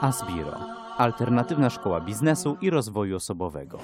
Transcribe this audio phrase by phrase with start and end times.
[0.00, 0.58] Asbiro.
[0.96, 3.78] Alternatywna szkoła biznesu i rozwoju osobowego.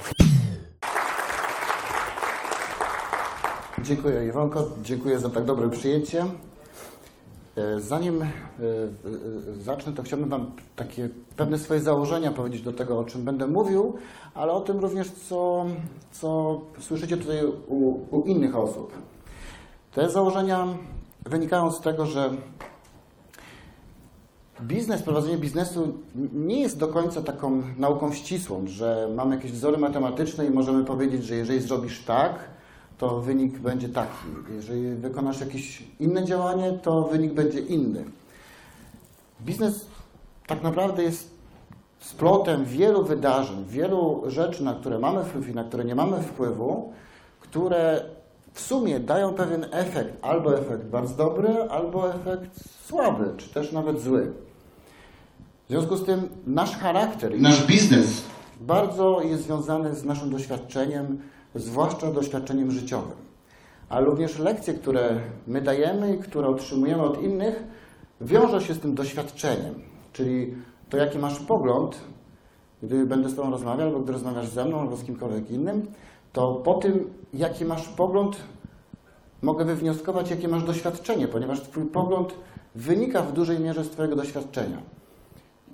[3.82, 6.25] Dziękuję Iwonko, dziękuję za tak dobre przyjęcie.
[7.57, 8.29] E, Zanim e, e,
[9.61, 13.96] zacznę, to chciałbym Wam takie pewne swoje założenia powiedzieć do tego, o czym będę mówił,
[14.35, 15.67] ale o tym również, co,
[16.12, 18.93] co słyszycie tutaj u, u innych osób.
[19.93, 20.67] Te założenia
[21.27, 22.30] wynikają z tego, że
[24.62, 25.99] biznes, prowadzenie biznesu
[26.32, 31.25] nie jest do końca taką nauką ścisłą, że mamy jakieś wzory matematyczne i możemy powiedzieć,
[31.25, 32.39] że jeżeli zrobisz tak,
[32.98, 34.27] to wynik będzie taki.
[34.55, 38.05] Jeżeli wykonasz jakieś inne działanie, to wynik będzie inny.
[39.41, 39.86] Biznes
[40.47, 41.31] tak naprawdę jest
[42.00, 46.92] splotem wielu wydarzeń, wielu rzeczy, na które mamy wpływ i na które nie mamy wpływu,
[47.41, 48.05] które
[48.53, 52.50] w sumie dają pewien efekt, albo efekt bardzo dobry, albo efekt
[52.86, 54.33] słaby, czy też nawet zły.
[55.66, 58.22] W związku z tym nasz charakter i Nasz biznes
[58.61, 61.19] bardzo jest związany z naszym doświadczeniem,
[61.55, 63.17] zwłaszcza doświadczeniem życiowym.
[63.89, 67.64] Ale również lekcje, które my dajemy i które otrzymujemy od innych,
[68.20, 69.75] wiążą się z tym doświadczeniem.
[70.12, 70.55] Czyli
[70.91, 72.01] to, jaki masz pogląd,
[72.83, 75.86] gdy będę z Tobą rozmawiał, albo gdy rozmawiasz ze mną, albo z kimkolwiek innym,
[76.33, 78.36] to po tym, jaki masz pogląd,
[79.42, 82.34] mogę wywnioskować, jakie masz doświadczenie, ponieważ Twój pogląd
[82.75, 84.95] wynika w dużej mierze z Twojego doświadczenia.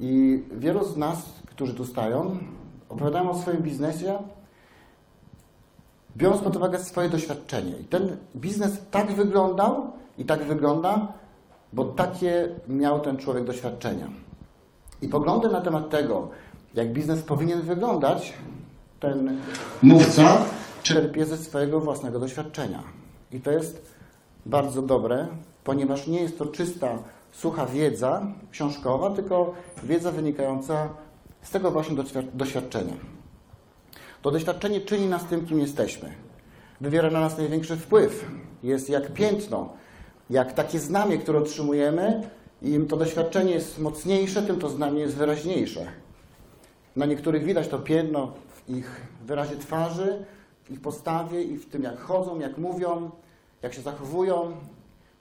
[0.00, 2.38] I wielu z nas, którzy tu stają,
[2.88, 4.18] opowiadają o swoim biznesie,
[6.16, 7.72] biorąc pod uwagę swoje doświadczenie.
[7.80, 11.08] I ten biznes tak wyglądał i tak wygląda,
[11.72, 14.08] bo takie miał ten człowiek doświadczenia.
[15.02, 16.28] I poglądy na temat tego,
[16.74, 18.32] jak biznes powinien wyglądać,
[19.00, 19.38] ten
[19.82, 20.44] mówca
[20.82, 22.82] czerpie ze swojego własnego doświadczenia.
[23.32, 23.92] I to jest
[24.46, 25.26] bardzo dobre,
[25.64, 26.98] ponieważ nie jest to czysta,
[27.32, 30.88] sucha wiedza książkowa, tylko wiedza wynikająca
[31.42, 32.94] z tego właśnie doświad- doświadczenia.
[34.22, 36.12] To doświadczenie czyni nas tym, kim jesteśmy.
[36.80, 38.30] Wywiera na nas największy wpływ.
[38.62, 39.72] Jest jak piętno,
[40.30, 42.28] jak takie znamie, które otrzymujemy,
[42.62, 45.86] im to doświadczenie jest mocniejsze, tym to znamie jest wyraźniejsze.
[46.96, 50.24] Na niektórych widać to piętno w ich wyrazie twarzy,
[50.64, 53.10] w ich postawie i w tym, jak chodzą, jak mówią,
[53.62, 54.52] jak się zachowują,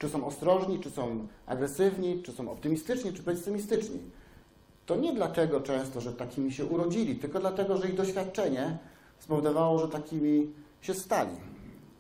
[0.01, 3.99] czy są ostrożni, czy są agresywni, czy są optymistyczni, czy pesymistyczni.
[4.85, 8.77] To nie dlatego często, że takimi się urodzili, tylko dlatego, że ich doświadczenie
[9.19, 11.35] spowodowało, że takimi się stali.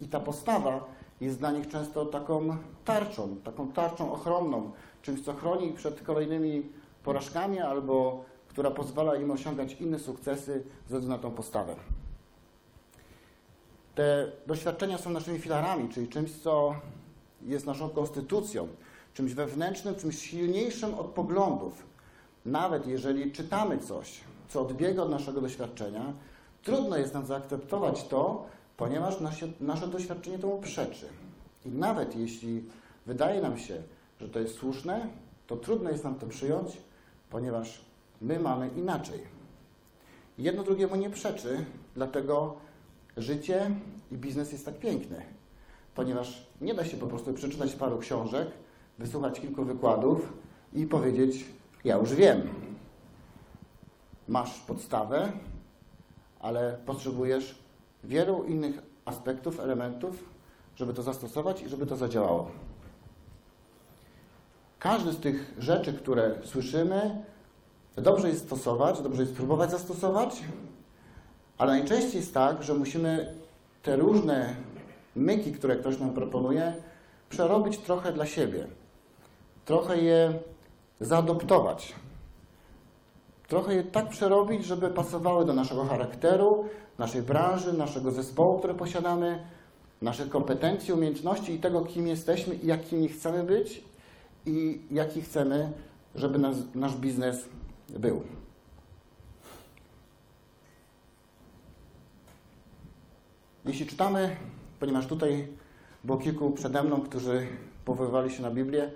[0.01, 0.85] I ta postawa
[1.21, 6.69] jest dla nich często taką tarczą, taką tarczą ochronną, czymś, co chroni ich przed kolejnymi
[7.03, 11.75] porażkami albo która pozwala im osiągać inne sukcesy ze względu na tą postawę.
[13.95, 16.75] Te doświadczenia są naszymi filarami, czyli czymś, co
[17.45, 18.67] jest naszą konstytucją,
[19.13, 21.85] czymś wewnętrznym, czymś silniejszym od poglądów.
[22.45, 26.13] Nawet jeżeli czytamy coś, co odbiega od naszego doświadczenia,
[26.63, 28.45] trudno jest nam zaakceptować to,
[28.77, 31.05] ponieważ nasze, nasze doświadczenie temu przeczy.
[31.65, 32.63] I nawet jeśli
[33.05, 33.83] wydaje nam się,
[34.21, 35.07] że to jest słuszne,
[35.47, 36.77] to trudno jest nam to przyjąć,
[37.29, 37.81] ponieważ
[38.21, 39.19] my mamy inaczej.
[40.37, 41.65] Jedno drugiemu nie przeczy,
[41.95, 42.55] dlatego
[43.17, 43.71] życie
[44.11, 45.21] i biznes jest tak piękny,
[46.01, 48.47] ponieważ nie da się po prostu przeczytać paru książek,
[48.99, 50.33] wysłuchać kilku wykładów
[50.73, 51.45] i powiedzieć:
[51.83, 52.41] Ja już wiem.
[54.27, 55.31] Masz podstawę,
[56.39, 57.55] ale potrzebujesz
[58.03, 60.29] wielu innych aspektów, elementów,
[60.75, 62.51] żeby to zastosować i żeby to zadziałało.
[64.79, 67.23] Każdy z tych rzeczy, które słyszymy,
[67.95, 70.43] dobrze jest stosować, dobrze jest próbować zastosować,
[71.57, 73.35] ale najczęściej jest tak, że musimy
[73.83, 74.55] te różne
[75.15, 76.73] myki, które ktoś nam proponuje,
[77.29, 78.67] przerobić trochę dla siebie.
[79.65, 80.39] Trochę je
[80.99, 81.95] zaadoptować.
[83.47, 86.65] Trochę je tak przerobić, żeby pasowały do naszego charakteru,
[86.97, 89.43] naszej branży, naszego zespołu, który posiadamy,
[90.01, 93.83] naszych kompetencji, umiejętności i tego, kim jesteśmy i jakimi chcemy być
[94.45, 95.71] i jaki chcemy,
[96.15, 97.45] żeby nas, nasz biznes
[97.89, 98.23] był.
[103.65, 104.35] Jeśli czytamy,
[104.81, 105.47] ponieważ tutaj
[106.03, 107.47] było kilku przede mną, którzy
[107.85, 108.91] powoływali się na Biblię,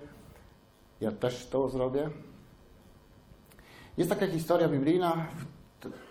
[1.00, 2.10] ja też to zrobię.
[3.96, 5.26] Jest taka historia biblijna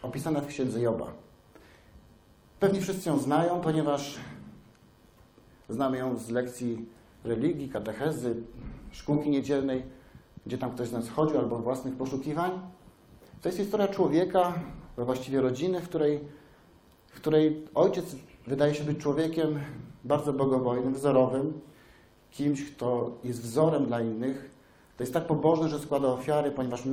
[0.02, 1.14] opisana w księdze Joba.
[2.60, 4.18] Pewnie wszyscy ją znają, ponieważ
[5.70, 6.86] znamy ją z lekcji
[7.24, 8.36] religii, katechezy,
[8.92, 9.84] szkółki niedzielnej,
[10.46, 12.52] gdzie tam ktoś z nas chodził, albo własnych poszukiwań.
[13.42, 14.54] To jest historia człowieka,
[14.98, 16.20] właściwie rodziny, w której,
[17.08, 18.16] w której ojciec
[18.48, 19.60] wydaje się być człowiekiem
[20.04, 21.62] bardzo bogobojnym, wzorowym,
[22.32, 24.50] kimś, kto jest wzorem dla innych.
[24.98, 26.84] To jest tak pobożny, że składa ofiary, ponieważ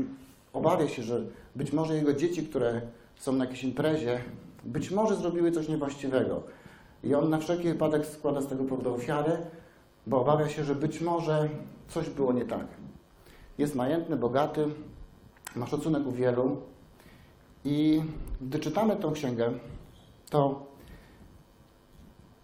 [0.53, 1.21] obawia się, że
[1.57, 2.81] być może jego dzieci, które
[3.17, 4.21] są na jakiejś imprezie,
[4.65, 6.43] być może zrobiły coś niewłaściwego.
[7.05, 9.39] I on na wszelki wypadek składa z tego powodu ofiarę,
[10.07, 11.49] bo obawia się, że być może
[11.89, 12.67] coś było nie tak.
[13.59, 14.67] Jest majętny, bogaty,
[15.57, 16.57] ma szacunek u wielu.
[17.65, 18.03] I
[18.41, 19.53] gdy czytamy tę księgę,
[20.31, 20.67] to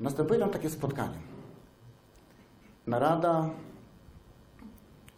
[0.01, 1.19] następuje tam takie spotkanie.
[2.87, 3.51] Narada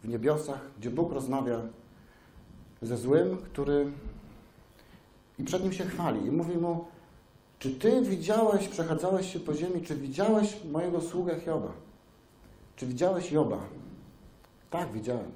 [0.05, 1.61] w niebiosach, gdzie Bóg rozmawia
[2.83, 3.93] ze złym, który
[5.39, 6.85] i przed nim się chwali i mówi mu,
[7.59, 11.73] czy ty widziałeś, przechadzałeś się po ziemi, czy widziałeś mojego sługę Hioba?
[12.77, 13.59] Czy widziałeś Joba?
[14.71, 15.33] Tak, widziałem.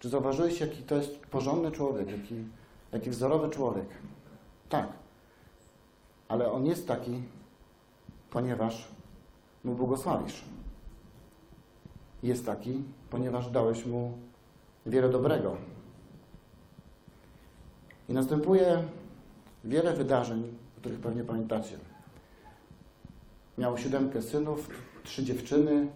[0.00, 2.34] Czy zauważyłeś, jaki to jest porządny człowiek, jaki,
[2.92, 3.86] jaki wzorowy człowiek?
[4.68, 4.88] Tak.
[6.28, 7.22] Ale on jest taki,
[8.30, 8.88] ponieważ
[9.64, 10.44] mu błogosławisz.
[12.22, 14.12] Jest taki, ponieważ dałeś mu
[14.86, 15.56] wiele dobrego.
[18.08, 18.82] I następuje
[19.64, 20.42] wiele wydarzeń,
[20.76, 21.78] o których pewnie pamiętacie.
[23.58, 24.68] Miał siódemkę synów,
[25.04, 25.88] trzy dziewczyny,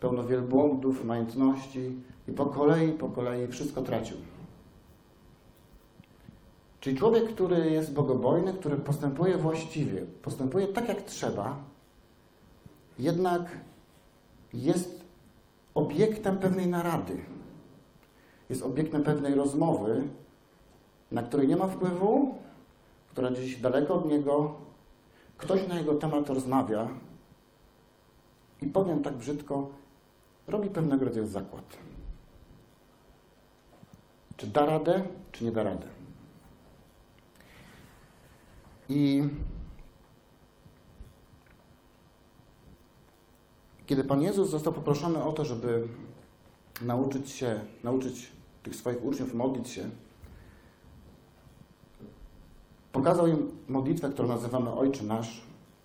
[0.00, 1.96] pełno wielbłądów, majątności
[2.28, 4.16] i po kolei, po kolei wszystko tracił.
[6.80, 11.56] Czyli człowiek, który jest bogobojny, który postępuje właściwie, postępuje tak jak trzeba,
[12.98, 13.58] jednak
[14.54, 15.04] jest
[15.74, 17.24] obiektem pewnej narady.
[18.48, 20.02] Jest obiektem pewnej rozmowy,
[21.12, 22.34] na której nie ma wpływu,
[23.08, 24.54] która gdzieś daleko od niego,
[25.36, 26.88] ktoś na jego temat rozmawia
[28.62, 29.68] i powiem tak brzydko,
[30.48, 31.76] robi pewnego rodzaju zakład.
[34.36, 35.02] Czy da radę,
[35.32, 35.86] czy nie da radę.
[38.88, 39.22] I
[43.86, 45.88] kiedy Pan Jezus został poproszony o to, żeby
[46.82, 48.32] nauczyć się, nauczyć
[48.62, 49.90] tych swoich uczniów modlić się,
[52.92, 55.42] pokazał im modlitwę, którą nazywamy Ojcze Nasz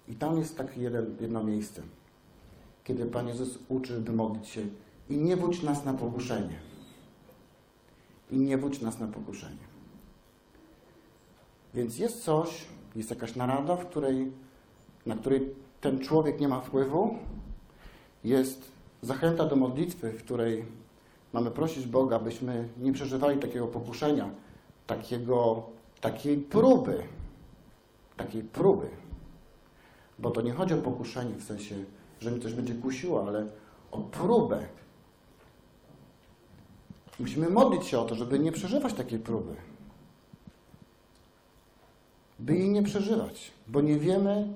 [0.07, 0.81] i tam jest takie
[1.19, 1.81] jedno miejsce,
[2.83, 4.61] kiedy Pan Jezus uczy, by modlić się
[5.09, 6.59] i nie wódź nas na pokuszenie.
[8.31, 9.69] I nie wódź nas na pokuszenie.
[11.73, 12.65] Więc jest coś,
[12.95, 14.31] jest jakaś narada, w której,
[15.05, 17.17] na której ten człowiek nie ma wpływu.
[18.23, 18.71] Jest
[19.01, 20.65] zachęta do modlitwy, w której
[21.33, 24.29] mamy prosić Boga, abyśmy nie przeżywali takiego pokuszenia,
[24.87, 25.63] takiego,
[26.01, 27.03] takiej próby,
[28.17, 28.89] takiej próby.
[30.19, 31.75] Bo to nie chodzi o pokuszenie w sensie,
[32.19, 33.47] że mi coś będzie kusiło, ale
[33.91, 34.67] o próbę.
[37.19, 39.55] Musimy modlić się o to, żeby nie przeżywać takiej próby.
[42.39, 44.47] By jej nie przeżywać, bo nie wiemy,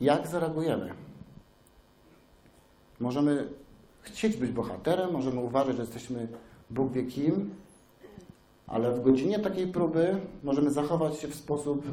[0.00, 0.94] jak zareagujemy.
[3.02, 3.48] Możemy
[4.00, 6.28] chcieć być bohaterem, możemy uważać, że jesteśmy
[6.70, 7.54] Bóg wie kim,
[8.66, 11.84] ale w godzinie takiej próby możemy zachować się w sposób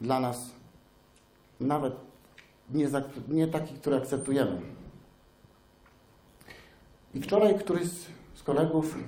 [0.00, 0.50] dla nas
[1.60, 1.94] nawet
[2.70, 4.60] nie, za, nie taki, który akceptujemy.
[7.14, 7.88] I wczoraj któryś
[8.34, 8.98] z, kolegów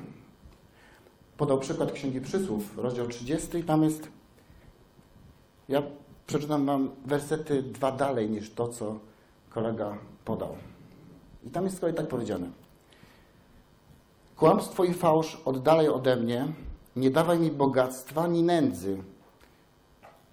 [1.37, 4.09] podał przykład Księgi Przysłów, rozdział 30, tam jest,
[5.69, 5.83] ja
[6.27, 8.99] przeczytam wam wersety dwa dalej niż to, co
[9.51, 10.57] kolega podał.
[11.45, 12.51] I tam jest z kolei tak powiedziane.
[14.37, 16.47] Kłamstwo i fałsz oddalaj ode mnie,
[16.97, 19.03] nie dawaj mi bogactwa ni nędzy.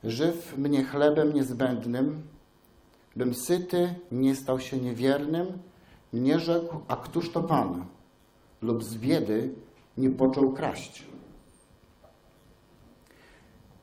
[0.03, 2.27] Żyw mnie chlebem niezbędnym,
[3.15, 5.59] bym syty nie stał się niewiernym,
[6.13, 7.85] nie rzekł, a któż to Pan?
[8.61, 9.53] Lub z biedy
[9.97, 11.05] nie począł kraść.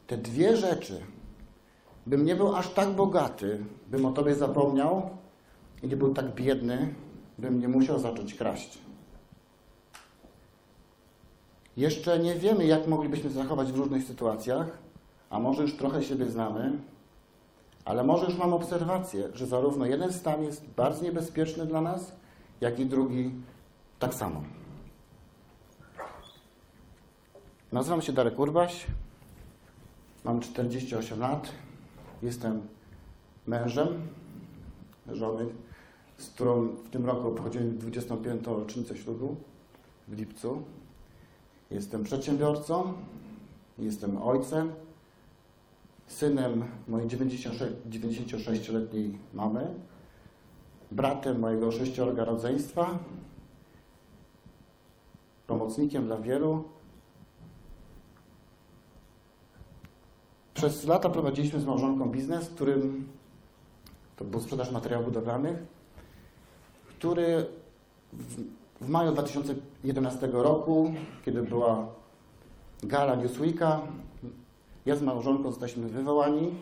[0.06, 1.00] Te dwie rzeczy,
[2.06, 5.10] bym nie był aż tak bogaty, bym o Tobie zapomniał
[5.82, 6.94] i nie był tak biedny,
[7.38, 8.78] bym nie musiał zacząć kraść.
[11.76, 14.78] Jeszcze nie wiemy, jak moglibyśmy zachować w różnych sytuacjach,
[15.30, 16.72] a może już trochę siebie znamy,
[17.84, 22.12] ale może już mam obserwację, że zarówno jeden stan jest bardzo niebezpieczny dla nas,
[22.60, 23.30] jak i drugi
[23.98, 24.42] tak samo.
[27.72, 28.86] Nazywam się Darek Urbaś,
[30.24, 31.48] mam 48 lat,
[32.22, 32.62] jestem
[33.46, 34.08] mężem
[35.12, 35.46] żony,
[36.18, 38.46] z którą w tym roku obchodzimy 25.
[38.46, 39.36] rocznicę ślubu
[40.08, 40.62] w lipcu.
[41.70, 42.92] Jestem przedsiębiorcą,
[43.78, 44.72] jestem ojcem,
[46.06, 49.74] synem mojej 96-letniej mamy,
[50.90, 52.98] bratem mojego sześciorga rodzeństwa,
[55.46, 56.64] pomocnikiem dla wielu.
[60.54, 63.08] Przez lata prowadziliśmy z małżonką biznes, którym
[64.16, 65.56] to był sprzedaż materiałów budowlanych,
[67.02, 67.46] który
[68.12, 68.44] w,
[68.80, 70.94] w maju 2011 roku,
[71.24, 71.88] kiedy była
[72.82, 73.80] gala Newsweeka.
[74.86, 76.54] Ja z małżonką zostaliśmy wywołani,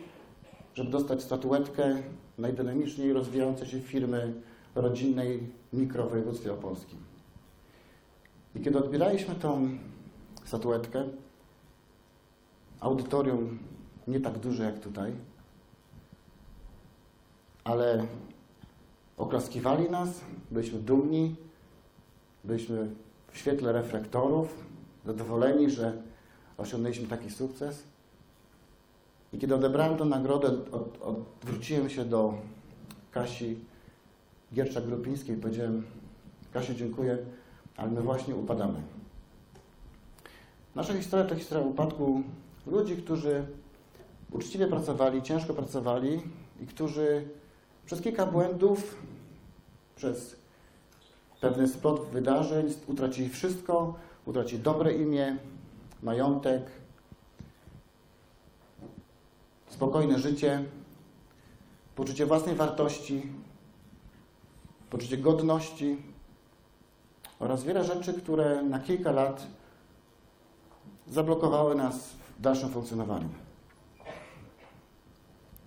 [0.73, 1.95] żeby dostać statuetkę
[2.37, 4.33] najdynamiczniej rozwijającej się firmy
[4.75, 6.99] rodzinnej mikro w województwie opolskim.
[8.55, 9.69] I kiedy odbieraliśmy tą
[10.45, 11.03] statuetkę,
[12.79, 13.59] audytorium
[14.07, 15.13] nie tak duże jak tutaj,
[17.63, 18.07] ale
[19.21, 21.35] oklaskiwali nas, byliśmy dumni,
[22.43, 22.89] byliśmy
[23.31, 24.65] w świetle reflektorów,
[25.05, 26.01] zadowoleni, że
[26.57, 27.83] osiągnęliśmy taki sukces.
[29.33, 32.33] I kiedy odebrałem tę nagrodę, od, odwróciłem się do
[33.11, 33.59] Kasi
[34.53, 35.83] Gierczak-Grupińskiej i powiedziałem,
[36.53, 37.17] Kasiu, dziękuję,
[37.77, 38.81] ale my właśnie upadamy.
[40.75, 42.23] Nasza historia to historia upadku
[42.67, 43.45] ludzi, którzy
[44.31, 46.21] uczciwie pracowali, ciężko pracowali
[46.61, 47.27] i którzy
[47.85, 48.97] przez kilka błędów,
[49.95, 50.35] przez
[51.41, 53.93] pewny splot wydarzeń utracili wszystko,
[54.25, 55.37] utracili dobre imię,
[56.03, 56.63] majątek,
[59.69, 60.63] spokojne życie,
[61.95, 63.27] poczucie własnej wartości,
[64.89, 65.97] poczucie godności
[67.39, 69.47] oraz wiele rzeczy, które na kilka lat
[71.07, 73.29] zablokowały nas w dalszym funkcjonowaniu.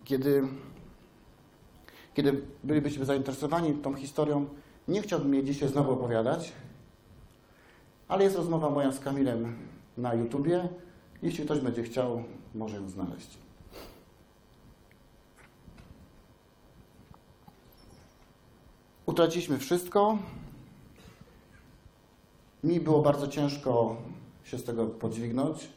[0.05, 0.49] Kiedy,
[2.15, 4.47] kiedy bylibyście zainteresowani tą historią,
[4.89, 6.53] nie chciałbym jej dzisiaj znowu opowiadać,
[8.09, 9.57] ale jest rozmowa moja z Kamilem
[9.99, 10.69] na YouTubie.
[11.23, 13.39] Jeśli ktoś będzie chciał, może ją znaleźć.
[19.07, 20.19] Utraciliśmy wszystko.
[22.65, 23.97] Mi było bardzo ciężko
[24.45, 25.69] się z tego podźwignąć.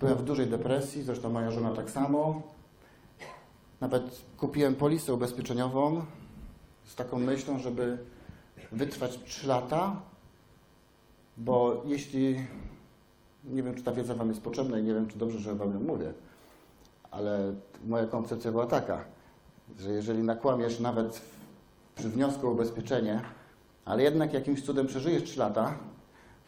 [0.00, 2.42] Byłem w dużej depresji, zresztą moja żona tak samo.
[3.80, 6.02] Nawet kupiłem polisę ubezpieczeniową
[6.84, 7.98] z taką myślą, żeby
[8.72, 9.96] wytrwać 3 lata,
[11.36, 12.46] bo jeśli,
[13.44, 15.74] nie wiem czy ta wiedza Wam jest potrzebna i nie wiem czy dobrze, że Wam
[15.74, 16.12] ją mówię,
[17.10, 17.54] ale
[17.86, 19.04] moja koncepcja była taka,
[19.78, 21.22] że jeżeli nakłamiesz nawet
[21.94, 23.20] przy wniosku o ubezpieczenie,
[23.84, 25.74] ale jednak jakimś cudem przeżyjesz 3 lata,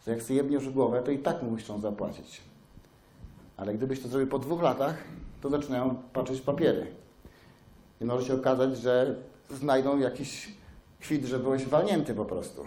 [0.05, 2.41] to jak sobie jebniesz w głowę, to i tak mu muszą zapłacić.
[3.57, 4.97] Ale gdybyś to zrobił po dwóch latach,
[5.41, 7.02] to zaczynają patrzeć papiery.
[8.01, 9.15] I może się okazać, że
[9.51, 10.49] znajdą jakiś
[10.99, 12.63] kwit, że byłeś walnięty po prostu.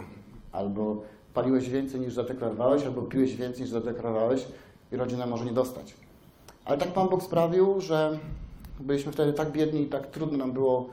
[0.51, 1.01] Albo
[1.33, 4.45] paliłeś więcej niż zadeklarowałeś, albo piłeś więcej niż zadeklarowałeś
[4.91, 5.93] i rodzina może nie dostać.
[6.65, 8.19] Ale tak Pan Bóg sprawił, że
[8.79, 10.89] byliśmy wtedy tak biedni i tak trudno nam było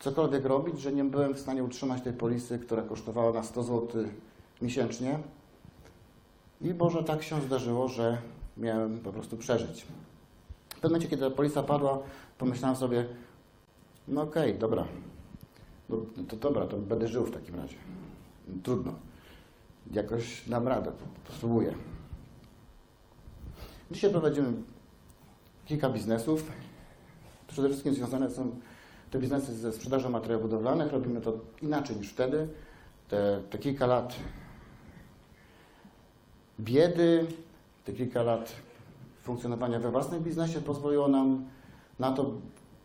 [0.00, 4.04] cokolwiek robić, że nie byłem w stanie utrzymać tej polisy, która kosztowała nas 100 zł
[4.62, 5.18] miesięcznie.
[6.60, 8.18] I Boże, tak się zdarzyło, że
[8.56, 9.86] miałem po prostu przeżyć.
[10.68, 11.98] W pewnym momencie, kiedy ta polisa padła,
[12.38, 13.04] pomyślałem sobie,
[14.08, 14.86] no okej, okay, dobra,
[15.88, 15.96] no,
[16.28, 17.76] to dobra, to będę żył w takim razie.
[18.62, 18.94] Trudno.
[19.92, 20.92] Jakoś dam radę,
[21.36, 21.74] spróbuję.
[23.90, 24.52] Dzisiaj prowadzimy
[25.66, 26.52] kilka biznesów.
[27.46, 28.50] Przede wszystkim związane są
[29.10, 30.92] te biznesy ze sprzedażą materiałów budowlanych.
[30.92, 31.32] Robimy to
[31.62, 32.48] inaczej niż wtedy.
[33.08, 34.16] Te, te kilka lat
[36.60, 37.26] biedy,
[37.84, 38.52] te kilka lat
[39.22, 41.44] funkcjonowania we własnym biznesie pozwoliło nam
[41.98, 42.32] na to,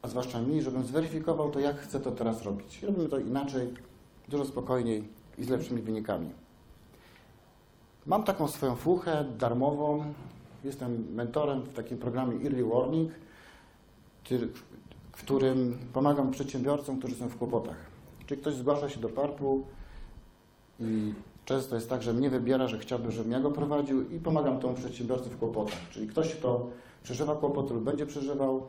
[0.01, 2.83] a zwłaszcza mi, żebym zweryfikował to, jak chcę to teraz robić.
[2.83, 3.73] Robimy to inaczej,
[4.29, 6.29] dużo spokojniej i z lepszymi wynikami.
[8.05, 10.13] Mam taką swoją fuchę darmową.
[10.63, 13.11] Jestem mentorem w takim programie Early Warning,
[15.11, 17.77] w którym pomagam przedsiębiorcom, którzy są w kłopotach.
[18.25, 19.63] Czyli ktoś zgłasza się do parpu
[20.79, 21.13] i
[21.45, 24.73] często jest tak, że mnie wybiera, że chciałby, żebym ja go prowadził i pomagam temu
[24.73, 25.89] przedsiębiorcy w kłopotach.
[25.91, 26.69] Czyli ktoś, kto
[27.03, 28.67] przeżywa kłopot lub będzie przeżywał,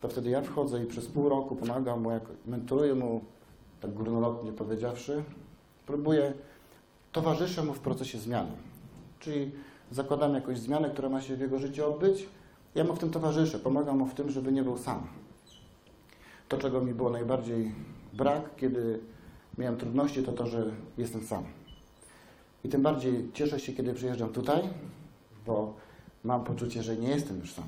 [0.00, 3.20] to wtedy ja wchodzę i przez pół roku pomagam mu, jak mentoruję mu,
[3.80, 5.24] tak górnolotnie powiedziawszy,
[5.86, 6.32] próbuję,
[7.12, 8.52] towarzyszę mu w procesie zmiany.
[9.20, 9.50] Czyli
[9.90, 12.28] zakładam jakąś zmianę, która ma się w jego życiu odbyć,
[12.74, 15.06] ja mu w tym towarzyszę, pomagam mu w tym, żeby nie był sam.
[16.48, 17.74] To, czego mi było najbardziej
[18.12, 19.00] brak, kiedy
[19.58, 21.44] miałem trudności, to to, że jestem sam.
[22.64, 24.62] I tym bardziej cieszę się, kiedy przyjeżdżam tutaj,
[25.46, 25.74] bo
[26.24, 27.64] mam poczucie, że nie jestem już sam.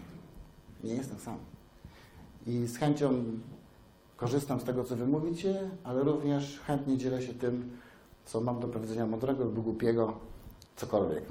[0.84, 1.51] Nie jestem sam.
[2.46, 3.24] I z chęcią
[4.16, 7.70] korzystam z tego, co wy mówicie, ale również chętnie dzielę się tym,
[8.24, 10.18] co mam do powiedzenia mądrego lub głupiego,
[10.76, 11.24] cokolwiek.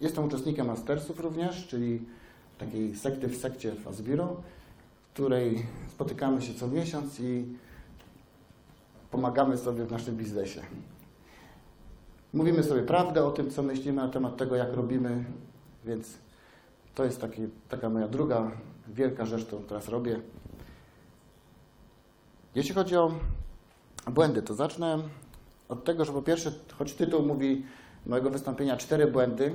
[0.00, 2.02] Jestem uczestnikiem mastersów również, czyli
[2.58, 4.36] takiej sekty w sekcie w Asbiro,
[5.08, 7.46] w której spotykamy się co miesiąc i
[9.10, 10.60] pomagamy sobie w naszym biznesie.
[12.32, 15.24] Mówimy sobie prawdę o tym, co myślimy na temat tego, jak robimy,
[15.84, 16.14] więc
[16.94, 18.50] to jest taki, taka moja druga
[18.88, 20.20] wielka rzecz, którą teraz robię.
[22.54, 23.12] Jeśli chodzi o
[24.10, 24.98] błędy, to zacznę
[25.68, 27.66] od tego, że po pierwsze, choć tytuł mówi
[28.06, 29.52] mojego wystąpienia cztery błędy,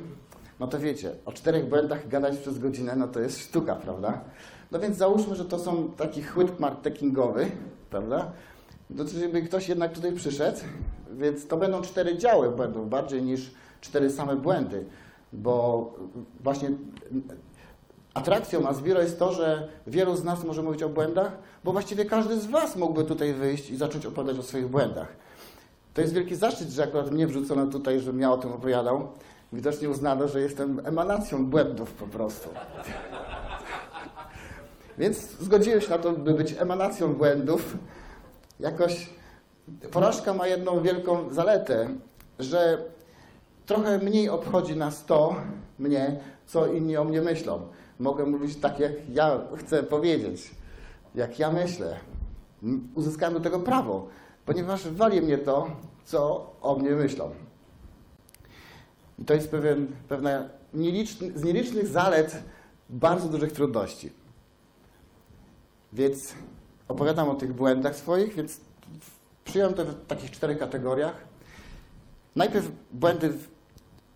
[0.59, 4.21] no to wiecie, o czterech błędach gadać przez godzinę, no to jest sztuka, prawda?
[4.71, 7.51] No więc załóżmy, że to są taki chłyt marketingowy,
[7.89, 8.31] prawda?
[8.89, 10.59] No to żeby ktoś jednak tutaj przyszedł,
[11.17, 14.85] więc to będą cztery działy błędów, bardziej niż cztery same błędy,
[15.33, 15.93] bo
[16.39, 16.71] właśnie
[18.13, 21.31] atrakcją Asbiro jest to, że wielu z nas może mówić o błędach,
[21.63, 25.07] bo właściwie każdy z Was mógłby tutaj wyjść i zacząć opowiadać o swoich błędach.
[25.93, 29.07] To jest wielki zaszczyt, że akurat mnie wrzucono tutaj, żebym ja o tym opowiadał.
[29.53, 32.49] Widocznie uznano, że jestem emanacją błędów po prostu.
[34.97, 37.77] Więc zgodziłem się na to, by być emanacją błędów.
[38.59, 39.09] Jakoś
[39.91, 41.89] porażka ma jedną wielką zaletę,
[42.39, 42.77] że
[43.65, 45.35] trochę mniej obchodzi nas to,
[45.79, 47.61] mnie, co inni o mnie myślą.
[48.01, 50.51] Mogę mówić tak, jak ja chcę powiedzieć,
[51.15, 51.99] jak ja myślę.
[52.95, 54.07] Uzyskałem do tego prawo,
[54.45, 55.67] ponieważ wali mnie to,
[56.03, 57.31] co o mnie myślą.
[59.19, 62.43] I to jest pewien, pewna nieliczny, z nielicznych zalet
[62.89, 64.11] bardzo dużych trudności.
[65.93, 66.33] Więc
[66.87, 68.59] opowiadam o tych błędach swoich, więc
[69.45, 71.15] przyjąłem to w takich czterech kategoriach.
[72.35, 73.29] Najpierw błędy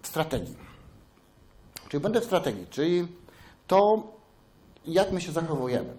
[0.01, 0.55] w strategii.
[1.89, 3.07] Czyli błędy w strategii, czyli
[3.67, 4.03] to,
[4.85, 5.93] jak my się zachowujemy.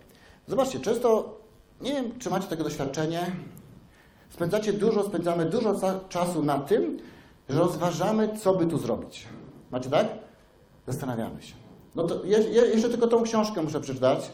[0.47, 1.37] Zobaczcie, często,
[1.81, 3.27] nie wiem, czy macie tego doświadczenie,
[4.31, 5.75] spędzacie dużo, spędzamy dużo
[6.09, 6.99] czasu na tym,
[7.49, 9.27] że rozważamy, co by tu zrobić.
[9.71, 10.07] Macie tak?
[10.87, 11.55] Zastanawiamy się.
[11.95, 14.31] No to je, je, jeszcze tylko tą książkę muszę przeczytać,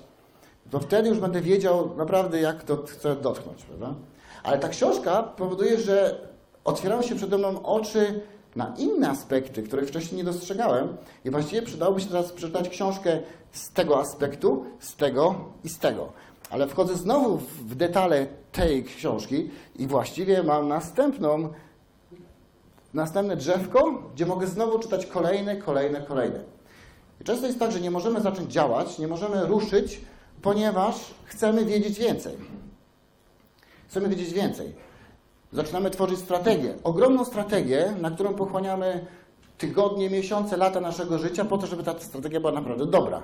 [0.71, 3.95] to wtedy już będę wiedział naprawdę, jak to chcę dotknąć, prawda?
[4.43, 6.21] Ale ta książka powoduje, że
[6.65, 8.21] otwierają się przede mną oczy
[8.56, 13.21] na inne aspekty, których wcześniej nie dostrzegałem i właściwie przydałoby się teraz przeczytać książkę
[13.52, 16.12] z tego aspektu, z tego i z tego.
[16.50, 21.49] Ale wchodzę znowu w detale tej książki i właściwie mam następną,
[22.94, 26.40] następne drzewko, gdzie mogę znowu czytać kolejne, kolejne, kolejne.
[27.21, 30.00] I często jest tak, że nie możemy zacząć działać, nie możemy ruszyć,
[30.43, 32.36] ponieważ chcemy wiedzieć więcej.
[33.88, 34.75] Chcemy wiedzieć więcej.
[35.52, 36.75] Zaczynamy tworzyć strategię.
[36.84, 39.06] Ogromną strategię, na którą pochłaniamy
[39.58, 43.23] tygodnie, miesiące, lata naszego życia, po to, żeby ta strategia była naprawdę dobra.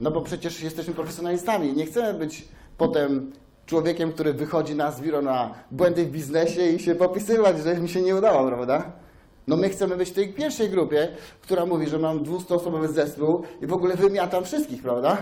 [0.00, 1.72] No bo przecież jesteśmy profesjonalistami.
[1.72, 3.32] Nie chcemy być potem
[3.66, 8.02] człowiekiem, który wychodzi na zbiro na błędy w biznesie i się popisywać, że mi się
[8.02, 8.92] nie udało, prawda?
[9.46, 11.08] No my chcemy być w tej pierwszej grupie,
[11.40, 15.16] która mówi, że mam 200-osobowy zespół i w ogóle wymiatam wszystkich, prawda?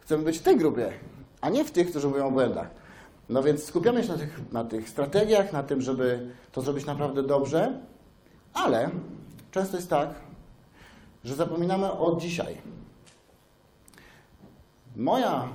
[0.00, 0.92] Chcemy być w tej grupie,
[1.40, 2.81] a nie w tych, którzy mówią o błędach.
[3.28, 7.22] No więc skupiamy się na tych, na tych strategiach, na tym, żeby to zrobić naprawdę
[7.22, 7.80] dobrze,
[8.54, 8.90] ale
[9.50, 10.14] często jest tak,
[11.24, 12.56] że zapominamy o dzisiaj.
[14.96, 15.48] Moja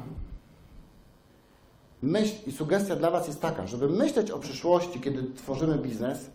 [2.02, 6.30] myśl i sugestia dla Was jest taka, żeby myśleć o przyszłości, kiedy tworzymy biznes,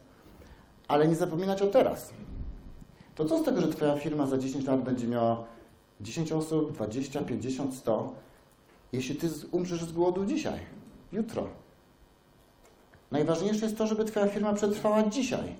[0.88, 2.10] ale nie zapominać o teraz.
[3.14, 5.44] To co z tego, że Twoja firma za 10 lat będzie miała
[6.00, 8.14] 10 osób, 20, 50, 100,
[8.92, 10.60] jeśli Ty umrzesz z głodu dzisiaj,
[11.12, 11.48] jutro?
[13.10, 15.54] Najważniejsze jest to, żeby Twoja firma przetrwała dzisiaj.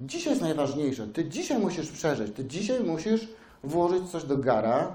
[0.00, 1.06] Dzisiaj jest najważniejsze.
[1.06, 2.36] Ty dzisiaj musisz przeżyć.
[2.36, 3.28] Ty dzisiaj musisz
[3.64, 4.92] włożyć coś do gara,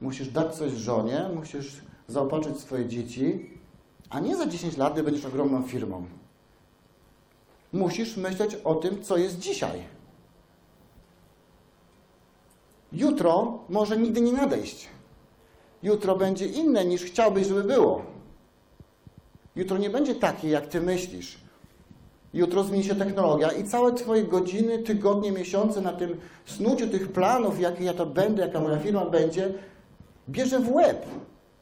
[0.00, 3.50] musisz dać coś żonie, musisz zaopatrzyć swoje dzieci,
[4.10, 6.06] a nie za 10 lat, gdy będziesz ogromną firmą.
[7.72, 9.82] Musisz myśleć o tym, co jest dzisiaj.
[12.92, 14.88] Jutro może nigdy nie nadejść.
[15.82, 18.11] Jutro będzie inne niż chciałbyś, żeby było.
[19.56, 21.38] Jutro nie będzie takie, jak ty myślisz.
[22.34, 27.60] Jutro zmieni się technologia i całe Twoje godziny, tygodnie, miesiące na tym snuciu tych planów,
[27.60, 29.54] jakie ja to będę, jaka moja firma będzie,
[30.28, 31.06] bierze w łeb,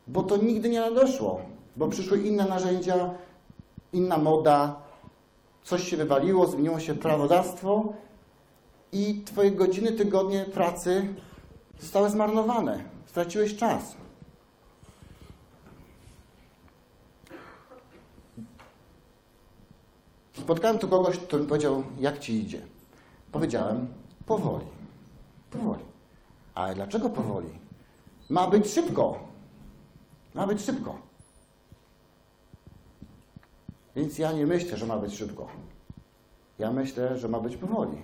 [0.07, 1.41] bo to nigdy nie nadeszło,
[1.77, 3.11] bo przyszły inne narzędzia,
[3.93, 4.77] inna moda,
[5.65, 7.93] coś się wywaliło, zmieniło się prawodawstwo
[8.93, 11.15] i Twoje godziny, tygodnie pracy
[11.81, 12.85] zostały zmarnowane.
[13.07, 14.00] Straciłeś czas.
[20.33, 22.63] Spotkałem tu kogoś, kto mi powiedział, jak ci idzie.
[23.33, 23.87] Powiedziałem,
[24.27, 24.67] powoli.
[25.51, 25.85] Powoli.
[26.55, 27.49] Ale dlaczego powoli?
[28.31, 29.19] Ma być szybko.
[30.35, 30.99] Ma być szybko.
[33.97, 35.47] Więc ja nie myślę, że ma być szybko.
[36.59, 37.97] Ja myślę, że ma być powoli.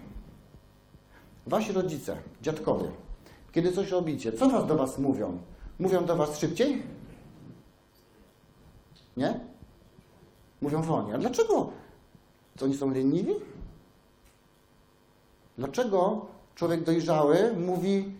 [1.46, 2.90] Wasi rodzice, dziadkowie,
[3.52, 5.38] kiedy coś robicie, co was do was mówią?
[5.78, 6.82] Mówią do was szybciej?
[9.16, 9.40] Nie?
[10.60, 11.14] Mówią wolniej.
[11.14, 11.70] A dlaczego?
[12.56, 13.34] To oni są leniwi?
[15.58, 18.12] Dlaczego człowiek dojrzały mówi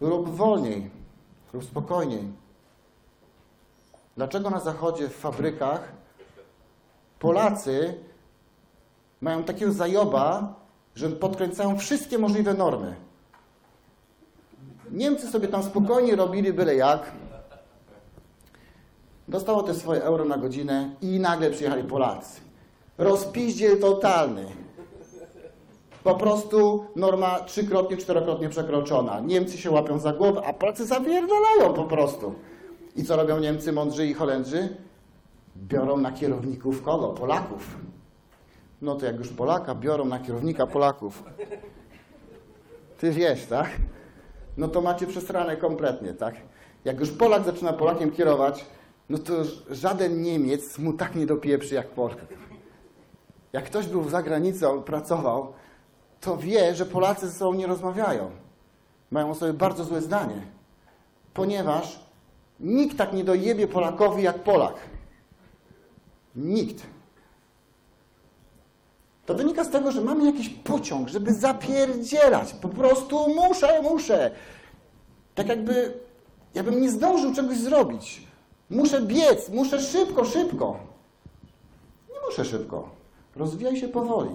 [0.00, 0.90] rób wolniej,
[1.52, 2.32] rób spokojniej?
[4.16, 5.92] Dlaczego na zachodzie, w fabrykach
[7.18, 7.94] Polacy
[9.20, 10.54] mają takiego zajoba,
[10.94, 12.96] że podkręcają wszystkie możliwe normy.
[14.90, 17.12] Niemcy sobie tam spokojnie robili byle jak.
[19.28, 22.40] Dostało te swoje euro na godzinę i nagle przyjechali Polacy.
[22.98, 24.46] Rozpiździel totalny.
[26.04, 29.20] Po prostu norma trzykrotnie, czterokrotnie przekroczona.
[29.20, 32.34] Niemcy się łapią za głowę, a Polacy zawierdalają po prostu.
[32.96, 34.76] I co robią Niemcy, Mądrzy i Holendrzy?
[35.56, 37.08] Biorą na kierowników kogo?
[37.08, 37.76] Polaków.
[38.82, 41.22] No to jak już Polaka biorą na kierownika Polaków.
[42.98, 43.70] Ty wiesz, tak?
[44.56, 46.34] No to macie przesrane kompletnie, tak?
[46.84, 48.64] Jak już Polak zaczyna Polakiem kierować,
[49.08, 49.32] no to
[49.70, 52.16] żaden Niemiec mu tak nie dopieprzy jak Polak.
[53.54, 55.52] Jak ktoś był za granicą, pracował,
[56.20, 58.30] to wie, że Polacy ze sobą nie rozmawiają.
[59.10, 60.42] Mają o sobie bardzo złe zdanie.
[61.34, 62.00] Ponieważ
[62.60, 64.74] nikt tak nie dojebie Polakowi jak Polak.
[66.36, 66.86] Nikt.
[69.26, 72.52] To wynika z tego, że mamy jakiś pociąg, żeby zapierdzielać.
[72.52, 74.30] Po prostu muszę, muszę.
[75.34, 76.00] Tak jakby,
[76.54, 78.26] jakbym nie zdążył czegoś zrobić.
[78.70, 80.76] Muszę biec, muszę szybko, szybko.
[82.08, 83.03] Nie muszę szybko.
[83.36, 84.30] Rozwijaj się powoli.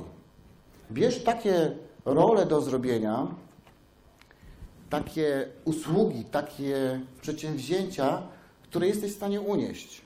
[0.92, 1.72] Bierz takie
[2.06, 3.28] role do zrobienia,
[4.90, 8.22] takie usługi, takie przedsięwzięcia,
[8.64, 10.02] które jesteś w stanie unieść.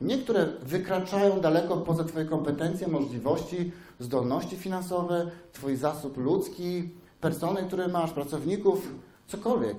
[0.00, 6.88] Niektóre wykraczają daleko poza Twoje kompetencje, możliwości, zdolności finansowe, Twój zasób ludzki,
[7.20, 8.88] persony, które masz, pracowników,
[9.26, 9.76] cokolwiek.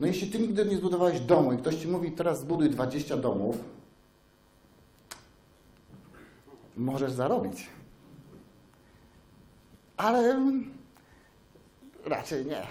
[0.00, 3.56] No jeśli Ty nigdy nie zbudowałeś domu i ktoś Ci mówi, teraz zbuduj 20 domów,
[6.80, 7.66] możesz zarobić.
[9.96, 10.40] Ale
[12.06, 12.62] raczej nie.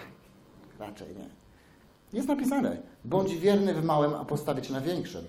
[0.80, 1.30] Raczej nie.
[2.14, 5.26] Jest napisane, bądź wierny w małym, a postawię Cię na większym.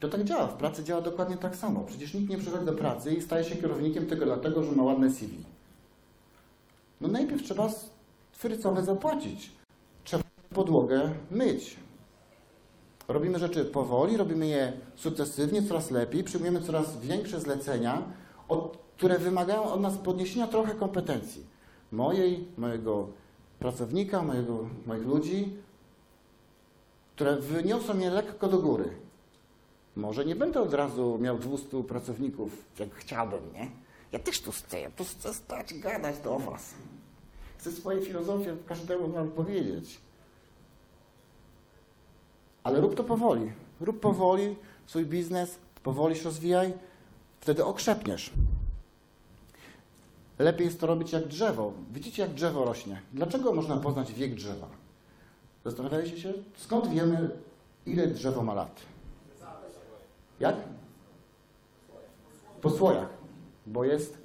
[0.00, 0.46] To tak działa.
[0.46, 1.80] W pracy działa dokładnie tak samo.
[1.80, 5.10] Przecież nikt nie przychodzi do pracy i staje się kierownikiem tylko dlatego, że ma ładne
[5.10, 5.44] CV.
[7.00, 7.68] No najpierw trzeba
[8.32, 9.52] frycowe zapłacić.
[10.04, 11.76] Trzeba podłogę myć.
[13.12, 18.02] Robimy rzeczy powoli, robimy je sukcesywnie, coraz lepiej, przyjmujemy coraz większe zlecenia,
[18.96, 21.46] które wymagają od nas podniesienia trochę kompetencji.
[21.92, 23.08] Mojej, mojego
[23.58, 25.56] pracownika, mojego, moich ludzi,
[27.14, 28.90] które wyniosą mnie lekko do góry.
[29.96, 33.70] Może nie będę od razu miał 200 pracowników, jak chciałbym, nie?
[34.12, 36.74] Ja też tu chcę, ja tu chcę stać, gadać do Was.
[37.58, 40.00] Chcę swoje filozofie każdemu Wam powiedzieć.
[42.64, 43.52] Ale rób to powoli.
[43.80, 46.72] Rób powoli swój biznes, powoli się rozwijaj,
[47.40, 48.30] wtedy okrzepniesz.
[50.38, 51.72] Lepiej jest to robić jak drzewo.
[51.92, 53.02] Widzicie, jak drzewo rośnie.
[53.12, 54.66] Dlaczego można poznać wiek drzewa?
[55.64, 57.30] Zastanawialiście się, skąd wiemy,
[57.86, 58.80] ile drzewo ma lat?
[60.40, 60.56] Jak?
[62.62, 63.08] Po słojach,
[63.66, 64.18] bo jest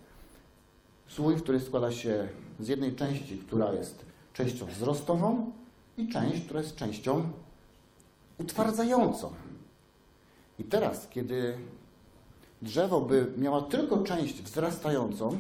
[1.08, 2.28] słój, który składa się
[2.60, 5.52] z jednej części, która jest częścią wzrostową
[5.98, 7.32] i część, która jest częścią
[8.38, 9.34] utwardzającą.
[10.60, 11.58] I teraz, kiedy
[12.62, 15.38] drzewo by miało tylko część wzrastającą,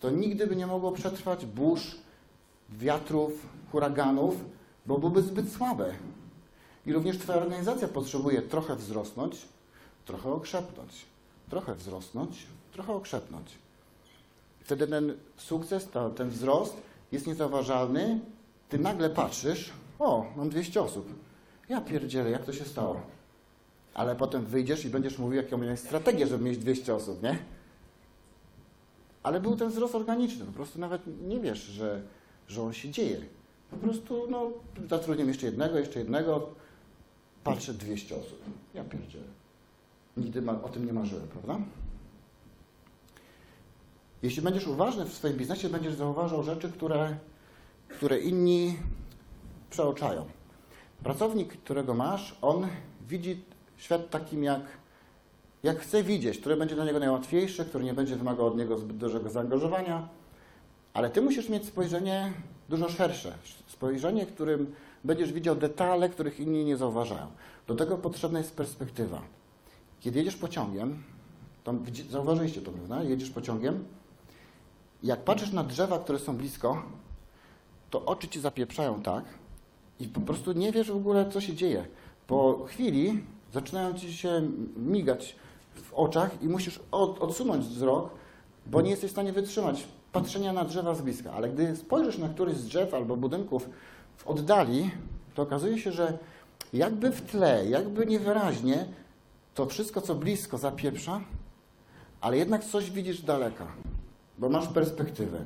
[0.00, 1.96] to nigdy by nie mogło przetrwać burz,
[2.70, 4.44] wiatrów, huraganów,
[4.86, 5.94] bo byłoby zbyt słabe.
[6.86, 9.36] I również Twoja organizacja potrzebuje trochę wzrosnąć,
[10.04, 10.92] trochę okrzepnąć,
[11.50, 13.58] trochę wzrosnąć, trochę okrzepnąć.
[14.60, 16.76] Wtedy ten sukces, ten wzrost
[17.12, 18.20] jest niezauważalny.
[18.68, 21.06] Ty nagle patrzysz, o, mam 200 osób.
[21.68, 23.00] Ja pierdzielę, jak to się stało?
[23.94, 27.38] Ale potem wyjdziesz i będziesz mówił, jaką miałeś strategię, żeby mieć 200 osób, nie?
[29.22, 32.02] Ale był ten wzrost organiczny, po prostu nawet nie wiesz, że,
[32.48, 33.20] że on się dzieje.
[33.70, 34.50] Po prostu, no,
[34.88, 36.48] zatrudniam jeszcze jednego, jeszcze jednego,
[37.44, 38.40] patrzę 200 osób.
[38.74, 39.24] Ja pierdzielę.
[40.16, 41.58] Nigdy ma, o tym nie marzyłem, prawda?
[44.22, 47.16] Jeśli będziesz uważny w swoim biznesie, będziesz zauważał rzeczy, które,
[47.88, 48.76] które inni
[49.70, 50.26] przeoczają.
[51.04, 52.66] Pracownik, którego masz, on
[53.08, 53.44] widzi
[53.76, 54.60] świat takim, jak,
[55.62, 58.96] jak chce widzieć, który będzie dla niego najłatwiejszy, który nie będzie wymagał od niego zbyt
[58.96, 60.08] dużego zaangażowania,
[60.94, 62.32] ale ty musisz mieć spojrzenie
[62.68, 63.34] dużo szersze.
[63.66, 67.26] Spojrzenie, którym będziesz widział detale, których inni nie zauważają.
[67.66, 69.22] Do tego potrzebna jest perspektywa.
[70.00, 71.02] Kiedy jedziesz pociągiem,
[71.64, 71.74] to
[72.10, 73.02] zauważyliście to, prawda?
[73.02, 73.84] Jedziesz pociągiem,
[75.02, 76.82] jak patrzysz na drzewa, które są blisko,
[77.90, 79.24] to oczy ci zapieprzają tak
[80.00, 81.86] i po prostu nie wiesz w ogóle, co się dzieje.
[82.26, 85.36] Po chwili zaczynają ci się migać
[85.74, 88.10] w oczach i musisz od, odsunąć wzrok,
[88.66, 91.32] bo nie jesteś w stanie wytrzymać patrzenia na drzewa z bliska.
[91.32, 93.68] Ale gdy spojrzysz na któryś z drzew albo budynków
[94.16, 94.90] w oddali,
[95.34, 96.18] to okazuje się, że
[96.72, 98.86] jakby w tle, jakby niewyraźnie,
[99.54, 101.20] to wszystko, co blisko, zapieprza,
[102.20, 103.66] ale jednak coś widzisz daleka.
[104.38, 105.38] bo masz perspektywę.